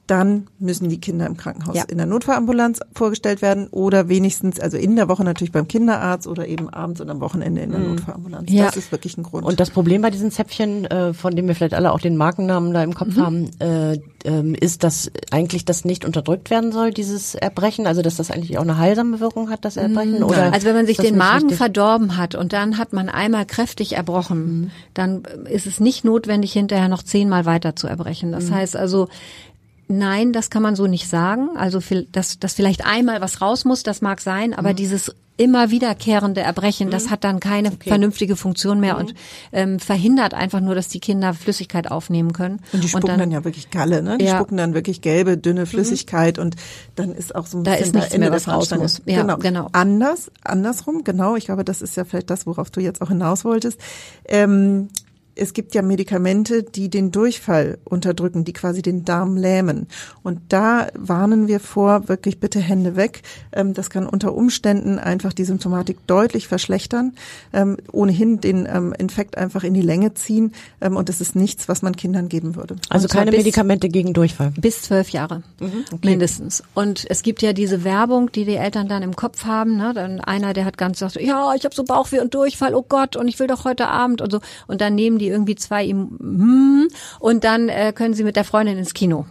dann 0.09 0.47
müssen 0.57 0.89
die 0.89 0.99
Kinder 0.99 1.27
im 1.27 1.37
Krankenhaus 1.37 1.75
ja. 1.75 1.83
in 1.83 1.97
der 1.97 2.07
Notfallambulanz 2.07 2.79
vorgestellt 2.93 3.41
werden 3.41 3.67
oder 3.67 4.09
wenigstens, 4.09 4.59
also 4.59 4.77
in 4.77 4.95
der 4.95 5.07
Woche 5.07 5.23
natürlich 5.23 5.51
beim 5.51 5.67
Kinderarzt 5.67 6.27
oder 6.27 6.47
eben 6.47 6.69
abends 6.69 6.99
und 6.99 7.09
am 7.09 7.21
Wochenende 7.21 7.61
in 7.61 7.71
der 7.71 7.79
mhm. 7.79 7.89
Notfallambulanz. 7.89 8.51
Ja. 8.51 8.65
Das 8.65 8.77
ist 8.77 8.91
wirklich 8.91 9.17
ein 9.17 9.23
Grund. 9.23 9.45
Und 9.45 9.59
das 9.59 9.69
Problem 9.69 10.01
bei 10.01 10.09
diesen 10.09 10.31
Zäpfchen, 10.31 10.85
äh, 10.85 11.13
von 11.13 11.35
dem 11.35 11.47
wir 11.47 11.55
vielleicht 11.55 11.75
alle 11.75 11.91
auch 11.91 11.99
den 11.99 12.17
Markennamen 12.17 12.73
da 12.73 12.83
im 12.83 12.95
Kopf 12.95 13.17
mhm. 13.17 13.21
haben, 13.21 13.49
äh, 13.59 13.93
äh, 14.23 14.53
ist, 14.59 14.83
dass 14.83 15.11
eigentlich 15.31 15.65
das 15.65 15.85
nicht 15.85 16.05
unterdrückt 16.05 16.49
werden 16.49 16.71
soll, 16.71 16.91
dieses 16.91 17.35
Erbrechen, 17.35 17.85
also 17.85 18.01
dass 18.01 18.15
das 18.15 18.31
eigentlich 18.31 18.57
auch 18.57 18.63
eine 18.63 18.77
heilsame 18.77 19.19
Wirkung 19.19 19.49
hat, 19.49 19.63
das 19.63 19.77
Erbrechen? 19.77 20.17
Mhm. 20.17 20.23
Oder 20.23 20.51
also 20.53 20.65
wenn 20.65 20.75
man 20.75 20.85
sich 20.87 20.97
den 20.97 21.17
Magen 21.17 21.43
richtig? 21.43 21.57
verdorben 21.57 22.17
hat 22.17 22.33
und 22.33 22.51
dann 22.53 22.77
hat 22.77 22.93
man 22.93 23.09
einmal 23.09 23.45
kräftig 23.45 23.93
erbrochen, 23.93 24.61
mhm. 24.61 24.71
dann 24.93 25.23
ist 25.49 25.67
es 25.67 25.79
nicht 25.79 26.03
notwendig, 26.03 26.53
hinterher 26.53 26.87
noch 26.87 27.03
zehnmal 27.03 27.45
weiter 27.45 27.75
zu 27.75 27.87
erbrechen. 27.87 28.31
Das 28.31 28.45
mhm. 28.45 28.55
heißt 28.55 28.75
also, 28.75 29.07
Nein, 29.91 30.33
das 30.33 30.51
kann 30.51 30.61
man 30.61 30.75
so 30.75 30.85
nicht 30.85 31.09
sagen. 31.09 31.49
Also, 31.57 31.79
dass, 32.11 32.37
dass 32.37 32.53
vielleicht 32.53 32.85
einmal 32.85 33.21
was 33.21 33.41
raus 33.41 33.65
muss, 33.65 33.81
das 33.81 34.01
mag 34.01 34.21
sein, 34.21 34.53
aber 34.53 34.69
mhm. 34.69 34.75
dieses 34.75 35.15
immer 35.35 35.71
wiederkehrende 35.71 36.41
Erbrechen, 36.41 36.87
mhm. 36.87 36.91
das 36.91 37.09
hat 37.09 37.23
dann 37.23 37.39
keine 37.39 37.69
okay. 37.69 37.89
vernünftige 37.89 38.35
Funktion 38.35 38.79
mehr 38.79 38.95
mhm. 38.95 38.99
und 38.99 39.13
ähm, 39.51 39.79
verhindert 39.79 40.35
einfach 40.35 40.59
nur, 40.59 40.75
dass 40.75 40.89
die 40.89 40.99
Kinder 40.99 41.33
Flüssigkeit 41.33 41.89
aufnehmen 41.89 42.33
können. 42.33 42.59
Und 42.71 42.83
die 42.83 42.89
spucken 42.89 43.05
und 43.05 43.09
dann, 43.09 43.19
dann, 43.19 43.31
ja 43.31 43.43
wirklich 43.45 43.71
Galle, 43.71 44.03
ne? 44.03 44.19
Die 44.19 44.25
ja. 44.25 44.35
spucken 44.35 44.57
dann 44.57 44.75
wirklich 44.75 45.01
gelbe, 45.01 45.37
dünne 45.37 45.61
mhm. 45.61 45.65
Flüssigkeit 45.65 46.37
mhm. 46.37 46.43
und 46.43 46.55
dann 46.95 47.11
ist 47.11 47.33
auch 47.33 47.47
so 47.47 47.57
ein 47.57 47.63
da 47.63 47.71
bisschen 47.71 47.87
ist 47.87 47.95
nichts 47.95 48.13
Ende 48.13 48.27
mehr, 48.27 48.35
was 48.35 48.47
raus 48.47 48.69
muss. 48.77 49.01
Ja, 49.05 49.21
genau. 49.21 49.37
genau. 49.37 49.69
Anders, 49.71 50.29
andersrum, 50.43 51.03
genau. 51.03 51.35
Ich 51.35 51.45
glaube, 51.45 51.63
das 51.63 51.81
ist 51.81 51.97
ja 51.97 52.03
vielleicht 52.03 52.29
das, 52.29 52.45
worauf 52.45 52.69
du 52.69 52.81
jetzt 52.81 53.01
auch 53.01 53.09
hinaus 53.09 53.43
wolltest. 53.43 53.79
Ähm, 54.27 54.89
es 55.39 55.53
gibt 55.53 55.73
ja 55.73 55.81
Medikamente, 55.81 56.63
die 56.63 56.89
den 56.89 57.11
Durchfall 57.11 57.77
unterdrücken, 57.85 58.43
die 58.43 58.53
quasi 58.53 58.81
den 58.81 59.05
Darm 59.05 59.37
lähmen. 59.37 59.87
Und 60.21 60.39
da 60.49 60.87
warnen 60.97 61.47
wir 61.47 61.59
vor, 61.59 62.07
wirklich 62.07 62.39
bitte 62.39 62.59
Hände 62.59 62.95
weg. 62.95 63.21
Ähm, 63.51 63.73
das 63.73 63.89
kann 63.89 64.05
unter 64.05 64.33
Umständen 64.33 64.99
einfach 64.99 65.33
die 65.33 65.45
Symptomatik 65.45 66.05
deutlich 66.07 66.47
verschlechtern, 66.47 67.13
ähm, 67.53 67.77
ohnehin 67.91 68.41
den 68.41 68.67
ähm, 68.71 68.93
Infekt 68.97 69.37
einfach 69.37 69.63
in 69.63 69.73
die 69.73 69.81
Länge 69.81 70.13
ziehen. 70.13 70.53
Und 70.79 71.09
das 71.09 71.21
ist 71.21 71.35
nichts, 71.35 71.67
was 71.67 71.81
man 71.81 71.95
Kindern 71.95 72.29
geben 72.29 72.55
würde. 72.55 72.75
Also 72.89 73.07
keine 73.07 73.31
Medikamente 73.31 73.89
gegen 73.89 74.13
Durchfall. 74.13 74.51
Bis 74.59 74.81
zwölf 74.81 75.09
Jahre 75.09 75.43
mhm, 75.59 75.85
okay. 75.91 76.09
mindestens. 76.09 76.63
Und 76.73 77.05
es 77.09 77.21
gibt 77.21 77.41
ja 77.41 77.53
diese 77.53 77.83
Werbung, 77.83 78.31
die 78.31 78.45
die 78.45 78.55
Eltern 78.55 78.87
dann 78.87 79.03
im 79.03 79.15
Kopf 79.15 79.45
haben. 79.45 79.77
Ne? 79.77 79.93
Dann 79.93 80.19
einer, 80.21 80.53
der 80.53 80.65
hat 80.65 80.77
ganz 80.77 80.99
gesagt, 80.99 81.23
ja, 81.23 81.53
ich 81.55 81.65
habe 81.65 81.75
so 81.75 81.83
Bauchweh 81.83 82.19
und 82.19 82.33
Durchfall, 82.33 82.75
oh 82.75 82.85
Gott, 82.87 83.15
und 83.15 83.27
ich 83.27 83.39
will 83.39 83.47
doch 83.47 83.65
heute 83.65 83.87
Abend 83.87 84.21
und 84.21 84.31
so. 84.31 84.39
Und 84.67 84.81
dann 84.81 84.95
nehmen 84.95 85.17
die 85.17 85.28
irgendwie 85.29 85.55
zwei 85.55 85.83
ihm 85.85 86.17
hm, 86.19 86.87
und 87.19 87.43
dann 87.43 87.69
äh, 87.69 87.93
können 87.93 88.13
sie 88.13 88.23
mit 88.23 88.35
der 88.35 88.43
Freundin 88.43 88.77
ins 88.77 88.93
Kino. 88.93 89.25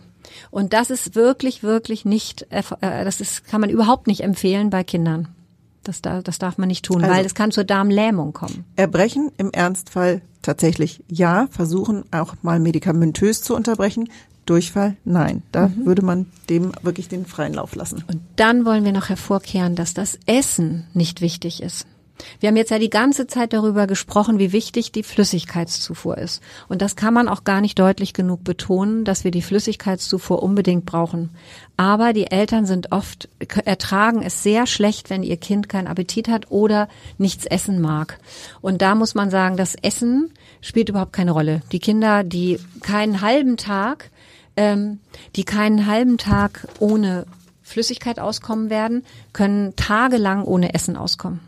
Und 0.50 0.72
das 0.72 0.90
ist 0.90 1.14
wirklich, 1.14 1.62
wirklich 1.62 2.04
nicht, 2.04 2.46
äh, 2.50 2.62
das 2.80 3.20
ist, 3.20 3.46
kann 3.46 3.60
man 3.60 3.70
überhaupt 3.70 4.06
nicht 4.06 4.22
empfehlen 4.22 4.70
bei 4.70 4.84
Kindern. 4.84 5.28
Das, 5.84 6.02
da, 6.02 6.20
das 6.20 6.38
darf 6.38 6.58
man 6.58 6.68
nicht 6.68 6.84
tun, 6.84 7.02
also, 7.02 7.14
weil 7.14 7.24
es 7.24 7.34
kann 7.34 7.50
zur 7.50 7.64
Darmlähmung 7.64 8.32
kommen. 8.32 8.64
Erbrechen 8.76 9.30
im 9.38 9.50
Ernstfall 9.52 10.20
tatsächlich 10.42 11.02
ja, 11.08 11.46
versuchen 11.50 12.04
auch 12.10 12.34
mal 12.42 12.60
medikamentös 12.60 13.42
zu 13.42 13.54
unterbrechen. 13.54 14.10
Durchfall, 14.44 14.96
nein. 15.04 15.42
Da 15.52 15.68
mhm. 15.68 15.86
würde 15.86 16.02
man 16.02 16.26
dem 16.48 16.72
wirklich 16.82 17.08
den 17.08 17.26
freien 17.26 17.54
Lauf 17.54 17.74
lassen. 17.74 18.04
Und 18.06 18.20
dann 18.36 18.64
wollen 18.64 18.84
wir 18.84 18.92
noch 18.92 19.08
hervorkehren, 19.08 19.76
dass 19.76 19.94
das 19.94 20.18
Essen 20.26 20.86
nicht 20.94 21.20
wichtig 21.20 21.62
ist. 21.62 21.86
Wir 22.40 22.48
haben 22.48 22.56
jetzt 22.56 22.70
ja 22.70 22.78
die 22.78 22.90
ganze 22.90 23.26
Zeit 23.26 23.52
darüber 23.52 23.86
gesprochen, 23.86 24.38
wie 24.38 24.52
wichtig 24.52 24.92
die 24.92 25.02
Flüssigkeitszufuhr 25.02 26.18
ist. 26.18 26.42
Und 26.68 26.82
das 26.82 26.96
kann 26.96 27.14
man 27.14 27.28
auch 27.28 27.44
gar 27.44 27.60
nicht 27.60 27.78
deutlich 27.78 28.12
genug 28.12 28.44
betonen, 28.44 29.04
dass 29.04 29.24
wir 29.24 29.30
die 29.30 29.42
Flüssigkeitszufuhr 29.42 30.42
unbedingt 30.42 30.84
brauchen. 30.84 31.30
Aber 31.76 32.12
die 32.12 32.30
Eltern 32.30 32.66
sind 32.66 32.92
oft, 32.92 33.28
ertragen 33.64 34.22
es 34.22 34.42
sehr 34.42 34.66
schlecht, 34.66 35.10
wenn 35.10 35.22
ihr 35.22 35.36
Kind 35.36 35.68
keinen 35.68 35.86
Appetit 35.86 36.28
hat 36.28 36.50
oder 36.50 36.88
nichts 37.18 37.46
essen 37.46 37.80
mag. 37.80 38.18
Und 38.60 38.82
da 38.82 38.94
muss 38.94 39.14
man 39.14 39.30
sagen, 39.30 39.56
das 39.56 39.74
Essen 39.74 40.32
spielt 40.60 40.88
überhaupt 40.88 41.12
keine 41.12 41.32
Rolle. 41.32 41.62
Die 41.72 41.78
Kinder, 41.78 42.24
die 42.24 42.58
keinen 42.80 43.20
halben 43.20 43.56
Tag, 43.56 44.10
ähm, 44.56 44.98
die 45.36 45.44
keinen 45.44 45.86
halben 45.86 46.18
Tag 46.18 46.66
ohne 46.80 47.26
Flüssigkeit 47.62 48.18
auskommen 48.18 48.70
werden, 48.70 49.04
können 49.32 49.76
tagelang 49.76 50.44
ohne 50.44 50.74
Essen 50.74 50.96
auskommen. 50.96 51.47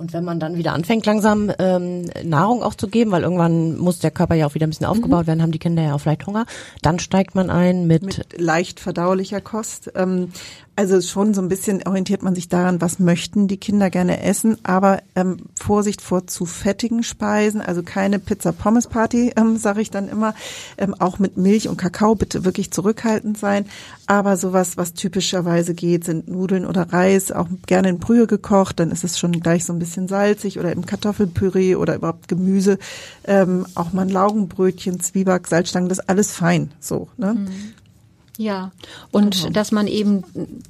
Und 0.00 0.14
wenn 0.14 0.24
man 0.24 0.40
dann 0.40 0.56
wieder 0.56 0.72
anfängt, 0.72 1.04
langsam 1.04 1.52
ähm, 1.58 2.08
Nahrung 2.24 2.62
auch 2.62 2.74
zu 2.74 2.88
geben, 2.88 3.10
weil 3.10 3.22
irgendwann 3.22 3.76
muss 3.76 3.98
der 3.98 4.10
Körper 4.10 4.34
ja 4.34 4.46
auch 4.46 4.54
wieder 4.54 4.66
ein 4.66 4.70
bisschen 4.70 4.86
aufgebaut 4.86 5.24
mhm. 5.24 5.26
werden, 5.26 5.42
haben 5.42 5.52
die 5.52 5.58
Kinder 5.58 5.82
ja 5.82 5.94
auch 5.94 5.98
vielleicht 5.98 6.26
Hunger, 6.26 6.46
dann 6.80 6.98
steigt 6.98 7.34
man 7.34 7.50
ein 7.50 7.86
mit, 7.86 8.02
mit 8.04 8.40
leicht 8.40 8.80
verdaulicher 8.80 9.42
Kost. 9.42 9.92
Ähm, 9.94 10.32
also 10.80 11.02
schon 11.02 11.34
so 11.34 11.42
ein 11.42 11.50
bisschen 11.50 11.86
orientiert 11.86 12.22
man 12.22 12.34
sich 12.34 12.48
daran, 12.48 12.80
was 12.80 12.98
möchten 12.98 13.48
die 13.48 13.58
Kinder 13.58 13.90
gerne 13.90 14.22
essen, 14.22 14.56
aber 14.62 15.02
ähm, 15.14 15.36
Vorsicht 15.54 16.00
vor 16.00 16.26
zu 16.26 16.46
fettigen 16.46 17.02
Speisen, 17.02 17.60
also 17.60 17.82
keine 17.82 18.18
Pizza-Pommes-Party, 18.18 19.34
ähm, 19.36 19.58
sage 19.58 19.82
ich 19.82 19.90
dann 19.90 20.08
immer. 20.08 20.34
Ähm, 20.78 20.94
auch 20.98 21.18
mit 21.18 21.36
Milch 21.36 21.68
und 21.68 21.76
Kakao 21.76 22.14
bitte 22.14 22.46
wirklich 22.46 22.70
zurückhaltend 22.70 23.36
sein. 23.36 23.66
Aber 24.06 24.38
sowas, 24.38 24.78
was 24.78 24.94
typischerweise 24.94 25.74
geht, 25.74 26.04
sind 26.04 26.28
Nudeln 26.28 26.64
oder 26.64 26.90
Reis, 26.90 27.30
auch 27.30 27.48
gerne 27.66 27.90
in 27.90 27.98
Brühe 27.98 28.26
gekocht, 28.26 28.80
dann 28.80 28.90
ist 28.90 29.04
es 29.04 29.18
schon 29.18 29.32
gleich 29.32 29.66
so 29.66 29.74
ein 29.74 29.78
bisschen 29.78 30.08
salzig 30.08 30.58
oder 30.58 30.72
im 30.72 30.86
Kartoffelpüree 30.86 31.74
oder 31.74 31.96
überhaupt 31.96 32.26
Gemüse. 32.26 32.78
Ähm, 33.24 33.66
auch 33.74 33.92
mal 33.92 34.02
ein 34.02 34.08
Laugenbrötchen, 34.08 34.98
Zwieback, 35.00 35.46
Salzstangen, 35.46 35.90
das 35.90 36.00
alles 36.00 36.32
fein. 36.32 36.70
So, 36.80 37.08
ne? 37.18 37.34
Mhm. 37.34 37.74
Ja, 38.38 38.70
und 39.10 39.36
genau. 39.36 39.50
dass 39.50 39.72
man 39.72 39.86
eben 39.86 40.24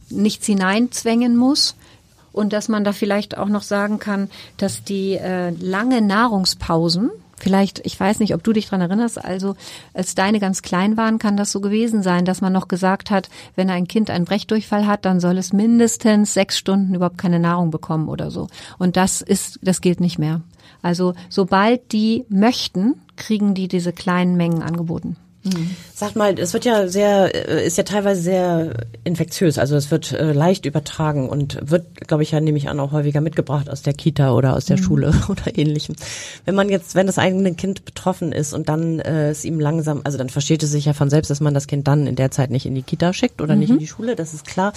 nichts 0.08 0.46
hineinzwängen 0.46 1.36
muss 1.36 1.76
und 2.32 2.52
dass 2.52 2.68
man 2.68 2.84
da 2.84 2.92
vielleicht 2.92 3.36
auch 3.36 3.48
noch 3.48 3.62
sagen 3.62 3.98
kann, 3.98 4.30
dass 4.56 4.84
die 4.84 5.14
äh, 5.14 5.50
lange 5.50 6.00
Nahrungspausen, 6.00 7.10
vielleicht, 7.36 7.84
ich 7.84 7.98
weiß 7.98 8.20
nicht, 8.20 8.34
ob 8.34 8.44
du 8.44 8.52
dich 8.52 8.68
dran 8.68 8.80
erinnerst, 8.80 9.24
also 9.24 9.56
als 9.94 10.14
deine 10.14 10.40
ganz 10.40 10.62
klein 10.62 10.96
waren, 10.96 11.18
kann 11.18 11.36
das 11.36 11.52
so 11.52 11.60
gewesen 11.60 12.02
sein, 12.02 12.24
dass 12.24 12.40
man 12.40 12.52
noch 12.52 12.68
gesagt 12.68 13.10
hat, 13.10 13.30
wenn 13.56 13.70
ein 13.70 13.88
Kind 13.88 14.10
einen 14.10 14.26
Brechdurchfall 14.26 14.86
hat, 14.86 15.04
dann 15.04 15.20
soll 15.20 15.38
es 15.38 15.52
mindestens 15.52 16.34
sechs 16.34 16.58
Stunden 16.58 16.94
überhaupt 16.94 17.18
keine 17.18 17.38
Nahrung 17.40 17.70
bekommen 17.70 18.08
oder 18.08 18.30
so. 18.30 18.48
Und 18.78 18.96
das 18.96 19.22
ist, 19.22 19.58
das 19.62 19.80
gilt 19.80 20.00
nicht 20.00 20.18
mehr. 20.18 20.42
Also 20.82 21.14
sobald 21.28 21.92
die 21.92 22.24
möchten, 22.28 22.94
kriegen 23.16 23.54
die 23.54 23.68
diese 23.68 23.92
kleinen 23.92 24.36
Mengen 24.36 24.62
angeboten. 24.62 25.16
Mhm. 25.42 25.74
Sag 25.94 26.16
mal, 26.16 26.38
es 26.38 26.52
wird 26.52 26.66
ja 26.66 26.86
sehr, 26.88 27.34
äh, 27.48 27.66
ist 27.66 27.78
ja 27.78 27.84
teilweise 27.84 28.20
sehr 28.20 28.74
infektiös, 29.04 29.58
also 29.58 29.74
es 29.74 29.90
wird 29.90 30.12
äh, 30.12 30.32
leicht 30.32 30.66
übertragen 30.66 31.30
und 31.30 31.58
wird, 31.62 32.06
glaube 32.06 32.22
ich, 32.22 32.32
ja 32.32 32.40
nehme 32.40 32.58
ich 32.58 32.68
an, 32.68 32.78
auch 32.78 32.92
häufiger 32.92 33.22
mitgebracht 33.22 33.70
aus 33.70 33.80
der 33.80 33.94
Kita 33.94 34.32
oder 34.34 34.54
aus 34.54 34.66
der 34.66 34.76
mhm. 34.76 34.82
Schule 34.82 35.14
oder 35.28 35.56
ähnlichem. 35.56 35.96
Wenn 36.44 36.54
man 36.54 36.68
jetzt, 36.68 36.94
wenn 36.94 37.06
das 37.06 37.18
eigene 37.18 37.54
Kind 37.54 37.86
betroffen 37.86 38.32
ist 38.32 38.52
und 38.52 38.68
dann 38.68 39.00
äh, 39.00 39.30
es 39.30 39.46
ihm 39.46 39.58
langsam, 39.58 40.02
also 40.04 40.18
dann 40.18 40.28
versteht 40.28 40.62
es 40.62 40.70
sich 40.70 40.84
ja 40.84 40.92
von 40.92 41.08
selbst, 41.08 41.30
dass 41.30 41.40
man 41.40 41.54
das 41.54 41.66
Kind 41.66 41.88
dann 41.88 42.06
in 42.06 42.16
der 42.16 42.30
Zeit 42.30 42.50
nicht 42.50 42.66
in 42.66 42.74
die 42.74 42.82
Kita 42.82 43.14
schickt 43.14 43.40
oder 43.40 43.54
mhm. 43.54 43.60
nicht 43.60 43.70
in 43.70 43.78
die 43.78 43.86
Schule, 43.86 44.16
das 44.16 44.34
ist 44.34 44.46
klar. 44.46 44.74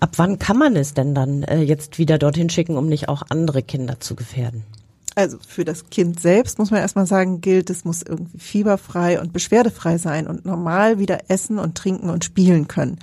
Ab 0.00 0.10
wann 0.16 0.40
kann 0.40 0.58
man 0.58 0.74
es 0.74 0.94
denn 0.94 1.14
dann 1.14 1.44
äh, 1.44 1.60
jetzt 1.60 1.98
wieder 1.98 2.18
dorthin 2.18 2.50
schicken, 2.50 2.76
um 2.76 2.88
nicht 2.88 3.08
auch 3.08 3.22
andere 3.28 3.62
Kinder 3.62 4.00
zu 4.00 4.16
gefährden? 4.16 4.64
Also 5.14 5.38
für 5.46 5.64
das 5.64 5.90
Kind 5.90 6.20
selbst 6.20 6.58
muss 6.58 6.70
man 6.70 6.80
erstmal 6.80 7.06
sagen, 7.06 7.40
gilt, 7.40 7.70
es 7.70 7.84
muss 7.84 8.02
irgendwie 8.02 8.38
fieberfrei 8.38 9.20
und 9.20 9.32
beschwerdefrei 9.32 9.98
sein 9.98 10.26
und 10.26 10.44
normal 10.44 10.98
wieder 10.98 11.30
essen 11.30 11.58
und 11.58 11.76
trinken 11.76 12.10
und 12.10 12.24
spielen 12.24 12.68
können. 12.68 12.98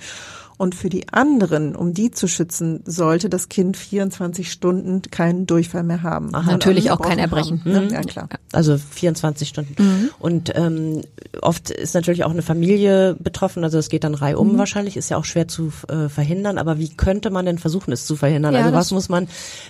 Und 0.60 0.74
für 0.74 0.90
die 0.90 1.08
anderen, 1.10 1.74
um 1.74 1.94
die 1.94 2.10
zu 2.10 2.28
schützen, 2.28 2.82
sollte 2.84 3.30
das 3.30 3.48
Kind 3.48 3.78
24 3.78 4.52
Stunden 4.52 5.00
keinen 5.10 5.46
Durchfall 5.46 5.84
mehr 5.84 6.02
haben. 6.02 6.32
Ach, 6.34 6.44
natürlich 6.44 6.90
auch 6.90 7.00
kein 7.00 7.18
Erbrechen. 7.18 7.64
Haben, 7.64 7.86
ne? 7.86 7.88
Ja, 7.90 8.02
klar. 8.02 8.28
Also 8.52 8.76
24 8.76 9.48
Stunden. 9.48 9.82
Mhm. 9.82 10.10
Und 10.18 10.52
ähm, 10.54 11.00
oft 11.40 11.70
ist 11.70 11.94
natürlich 11.94 12.24
auch 12.24 12.30
eine 12.30 12.42
Familie 12.42 13.16
betroffen, 13.18 13.64
also 13.64 13.78
es 13.78 13.88
geht 13.88 14.04
dann 14.04 14.14
reihum 14.14 14.52
mhm. 14.52 14.58
wahrscheinlich, 14.58 14.98
ist 14.98 15.08
ja 15.08 15.16
auch 15.16 15.24
schwer 15.24 15.48
zu 15.48 15.72
äh, 15.88 16.10
verhindern. 16.10 16.58
Aber 16.58 16.78
wie 16.78 16.90
könnte 16.90 17.30
man 17.30 17.46
denn 17.46 17.56
versuchen, 17.56 17.90
es 17.90 18.04
zu 18.04 18.14
verhindern? 18.14 18.52
Ja, 18.52 18.60
also 18.60 18.74
was 18.74 18.90
muss 18.90 19.08
man 19.08 19.28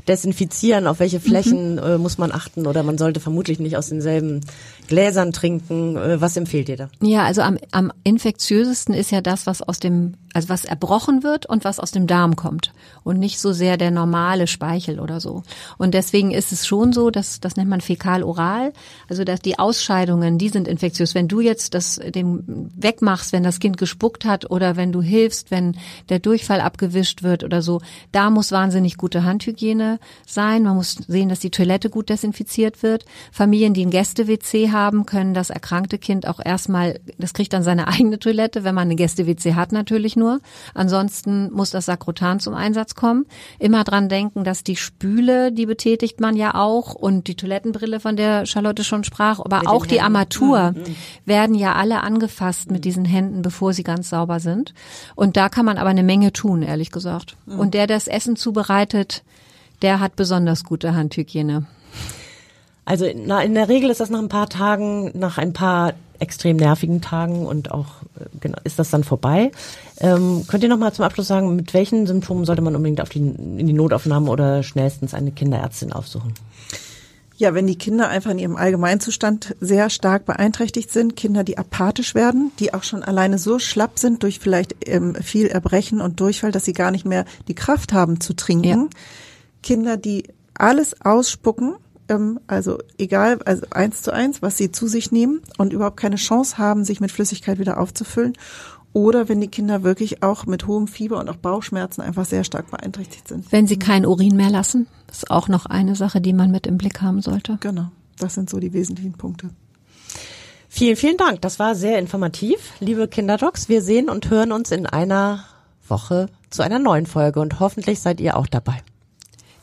desinfizieren? 0.09 0.88
Auf 0.88 0.98
welche 0.98 1.20
Flächen 1.20 1.74
mhm. 1.74 1.79
äh, 1.79 1.98
muss 1.98 2.18
man 2.18 2.33
achten? 2.33 2.66
Oder 2.66 2.83
man 2.83 2.98
sollte 2.98 3.20
vermutlich 3.20 3.61
nicht 3.61 3.76
aus 3.76 3.90
denselben 3.90 4.40
Gläsern 4.90 5.33
trinken. 5.33 5.96
Äh, 5.96 6.20
was 6.20 6.37
empfehlt 6.37 6.68
ihr 6.68 6.76
da? 6.76 6.90
Ja, 7.00 7.24
also 7.24 7.40
am, 7.40 7.57
am 7.70 7.90
infektiösesten 8.05 8.94
ist 8.94 9.11
ja 9.11 9.22
das, 9.22 9.46
was 9.46 9.62
aus 9.62 9.79
dem, 9.79 10.14
also 10.35 10.50
was 10.50 10.66
erbrochen 10.66 11.22
wird 11.22 11.46
und 11.46 11.64
was 11.64 11.81
aus 11.81 11.92
dem 11.92 12.07
Darm 12.07 12.37
kommt 12.37 12.72
und 13.05 13.18
nicht 13.18 13.40
so 13.40 13.53
sehr 13.53 13.79
der 13.79 13.90
normale 13.90 14.46
Speichel 14.46 15.00
oder 15.00 15.20
so. 15.20 15.44
Und 15.79 15.94
deswegen 15.94 16.33
ist 16.33 16.53
es 16.53 16.66
schon 16.66 16.92
so, 16.92 17.11
dass 17.11 17.40
das 17.40 17.57
nennt 17.57 17.70
man 17.70 17.81
fäkal-oral, 17.81 18.72
also 19.09 19.24
dass 19.24 19.40
die 19.40 19.59
Ausscheidungen, 19.59 20.38
die 20.38 20.48
sind 20.48 20.68
infektiös. 20.68 21.14
Wenn 21.14 21.29
du 21.29 21.40
jetzt 21.40 21.74
das 21.74 22.00
dem 22.14 22.68
wegmachst, 22.76 23.33
wenn 23.33 23.44
das 23.44 23.61
Kind 23.61 23.79
gespuckt 23.79 24.24
hat 24.24 24.50
oder 24.50 24.76
wenn 24.76 24.92
du 24.92 25.00
hilfst, 25.00 25.53
wenn 25.53 25.76
der 26.09 26.18
Durchfall 26.18 26.61
abgewischt 26.61 27.22
wird 27.22 27.44
oder 27.44 27.62
so, 27.62 27.81
da 28.11 28.29
muss 28.29 28.50
wahnsinnig 28.50 28.96
gute 28.96 29.22
Handhygiene 29.22 30.00
sein. 30.26 30.64
Man 30.64 30.74
muss 30.74 30.96
sehen, 31.07 31.29
dass 31.29 31.38
die 31.38 31.50
Toilette 31.50 31.90
gut 31.90 32.09
desinfiziert 32.09 32.83
wird. 32.83 33.05
Familien, 33.31 33.72
die 33.72 33.87
ein 33.87 33.90
Gäste-WC 33.90 34.72
haben, 34.72 34.80
können 35.07 35.35
das 35.35 35.51
erkrankte 35.51 35.99
Kind 35.99 36.27
auch 36.27 36.40
erstmal, 36.45 37.01
das 37.19 37.33
kriegt 37.33 37.53
dann 37.53 37.62
seine 37.62 37.88
eigene 37.88 38.19
Toilette, 38.19 38.64
wenn 38.64 38.75
man 38.75 38.88
eine 38.88 38.97
Gäste-WC 38.97 39.55
hat 39.55 39.73
natürlich 39.73 40.16
nur. 40.16 40.40
Ansonsten 40.75 41.51
muss 41.53 41.71
das 41.71 41.87
Sakrotan 41.87 42.40
zum 42.40 42.55
Einsatz 42.55 42.95
kommen. 42.95 43.27
Immer 43.59 43.85
dran 43.85 44.09
denken, 44.09 44.45
dass 44.45 44.64
die 44.64 44.77
Spüle, 44.77 45.53
die 45.53 45.66
betätigt 45.66 46.21
man 46.21 46.37
ja 46.37 46.55
auch 46.55 46.95
und 46.95 47.29
die 47.29 47.35
Toilettenbrille, 47.35 48.01
von 48.01 48.16
der 48.16 48.47
Charlotte 48.47 48.85
schon 48.85 49.05
sprach, 49.05 49.40
aber 49.40 49.61
mit 49.61 49.69
auch 49.69 49.87
die 49.87 50.01
Armatur 50.01 50.73
mhm, 50.73 50.79
mhm. 50.79 50.97
werden 51.25 51.55
ja 51.55 51.75
alle 51.75 52.03
angefasst 52.03 52.71
mit 52.71 52.85
diesen 52.85 53.05
Händen, 53.05 53.43
bevor 53.43 53.73
sie 53.73 53.83
ganz 53.83 54.11
sauber 54.11 54.40
sind. 54.40 54.75
Und 55.14 55.37
da 55.37 55.49
kann 55.49 55.64
man 55.64 55.79
aber 55.79 55.90
eine 55.90 56.03
Menge 56.03 56.33
tun, 56.33 56.62
ehrlich 56.62 56.90
gesagt. 56.90 57.37
Mhm. 57.47 57.59
Und 57.59 57.75
der 57.75 57.87
das 57.87 58.09
Essen 58.09 58.37
zubereitet, 58.37 59.23
der 59.83 60.01
hat 60.01 60.16
besonders 60.16 60.64
gute 60.64 60.95
Handhygiene. 60.95 61.66
Also 62.85 63.07
na, 63.14 63.43
in 63.43 63.55
der 63.55 63.69
Regel 63.69 63.90
ist 63.90 64.01
das 64.01 64.11
nach 64.11 64.19
ein 64.19 64.29
paar 64.29 64.49
Tagen, 64.49 65.12
nach 65.19 65.38
ein 65.38 65.53
paar 65.53 65.95
extrem 66.19 66.57
nervigen 66.57 67.01
Tagen 67.01 67.47
und 67.47 67.71
auch 67.71 67.87
genau, 68.40 68.59
ist 68.64 68.79
das 68.79 68.90
dann 68.90 69.05
vorbei. 69.05 69.51
Ähm, 69.99 70.45
könnt 70.49 70.62
ihr 70.62 70.69
noch 70.69 70.79
mal 70.79 70.93
zum 70.93 71.05
Abschluss 71.05 71.29
sagen, 71.29 71.57
mit 71.57 71.73
welchen 71.75 72.07
Symptomen 72.07 72.45
sollte 72.45 72.62
man 72.62 72.77
unbedingt 72.77 73.01
auf 73.01 73.09
die, 73.09 73.19
in 73.19 73.66
die 73.66 73.73
Notaufnahme 73.73 74.31
oder 74.31 74.62
schnellstens 74.62 75.14
eine 75.14 75.33
Kinderärztin 75.33 75.93
aufsuchen? 75.93 76.35
Ja, 77.37 77.55
wenn 77.55 77.66
die 77.66 77.79
Kinder 77.79 78.11
einfach 78.11 78.33
in 78.33 78.38
ihrem 78.38 78.57
Allgemeinzustand 78.57 79.57
sehr 79.61 79.88
stark 79.88 80.27
beeinträchtigt 80.27 80.93
sind, 80.93 81.16
Kinder, 81.16 81.43
die 81.43 81.57
apathisch 81.57 82.14
werden, 82.14 82.53
die 82.59 82.75
auch 82.75 82.83
schon 82.83 83.03
alleine 83.03 83.38
so 83.38 83.59
schlapp 83.59 83.99
sind 83.99 84.23
durch 84.23 84.38
vielleicht 84.40 84.77
ähm, 84.87 85.14
viel 85.14 85.47
Erbrechen 85.47 86.03
und 86.03 86.21
Durchfall, 86.21 86.53
dass 86.53 86.66
sie 86.66 86.75
gar 86.75 86.90
nicht 86.90 87.07
mehr 87.07 87.25
die 87.49 87.55
Kraft 87.55 87.95
haben 87.95 88.21
zu 88.21 88.35
trinken. 88.35 88.69
Ja. 88.69 88.99
Kinder, 89.62 89.97
die 89.97 90.25
alles 90.53 91.01
ausspucken, 91.01 91.77
ähm, 92.11 92.40
also 92.46 92.79
egal, 92.99 93.40
also 93.44 93.66
eins 93.70 94.03
zu 94.03 94.12
eins, 94.12 94.42
was 94.42 94.57
sie 94.57 94.70
zu 94.70 94.87
sich 94.87 95.12
nehmen 95.12 95.40
und 95.57 95.73
überhaupt 95.73 95.96
keine 95.96 96.16
Chance 96.16 96.59
haben, 96.59 96.85
sich 96.85 97.01
mit 97.01 97.11
Flüssigkeit 97.11 97.59
wieder 97.59 97.81
aufzufüllen. 97.81 98.35
Oder 98.92 99.29
wenn 99.29 99.40
die 99.40 99.49
Kinder 99.49 99.85
wirklich 99.85 100.25
auch 100.25 100.46
mit 100.46 100.66
hohem 100.66 100.88
Fieber 100.88 101.20
und 101.20 101.29
auch 101.29 101.37
Bauchschmerzen 101.37 102.03
einfach 102.03 102.27
sehr 102.27 102.42
stark 102.42 102.73
beeinträchtigt 102.73 103.29
sind. 103.29 103.51
Wenn 103.53 103.68
sie 103.68 103.79
kein 103.79 104.05
Urin 104.05 104.35
mehr 104.35 104.51
lassen, 104.51 104.88
ist 105.11 105.31
auch 105.31 105.46
noch 105.46 105.66
eine 105.66 105.94
Sache, 105.94 106.20
die 106.20 106.33
man 106.33 106.51
mit 106.51 106.66
im 106.66 106.77
Blick 106.77 107.01
haben 107.01 107.23
sollte. 107.23 107.57
Genau, 107.61 107.92
das 108.18 108.35
sind 108.35 108.51
so 108.51 108.59
die 108.59 108.73
wesentlichen 108.73 109.12
Punkte. 109.12 109.51
Vielen, 110.68 110.96
vielen 110.96 111.16
Dank. 111.16 111.40
Das 111.40 111.59
war 111.61 111.77
sehr 111.77 111.99
informativ, 111.99 112.59
liebe 112.81 113.07
Kinderdocs. 113.07 113.68
Wir 113.68 113.81
sehen 113.83 114.11
und 114.11 114.29
hören 114.29 114.51
uns 114.51 114.73
in 114.73 114.87
einer 114.87 115.44
Woche 115.87 116.29
zu 116.49 116.62
einer 116.62 116.79
neuen 116.81 117.07
Folge 117.07 117.40
und 117.40 117.61
hoffentlich 117.61 118.01
seid 118.01 118.20
ihr 118.20 118.37
auch 118.37 118.46
dabei. 118.46 118.83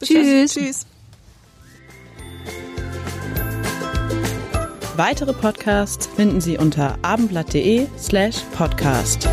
Tschüss. 0.01 0.53
Tschüss. 0.53 0.85
Weitere 4.97 5.31
Podcasts 5.31 6.07
finden 6.07 6.41
Sie 6.41 6.57
unter 6.57 6.97
abendblatt.de 7.03 7.85
slash 7.99 8.41
podcast. 8.57 9.29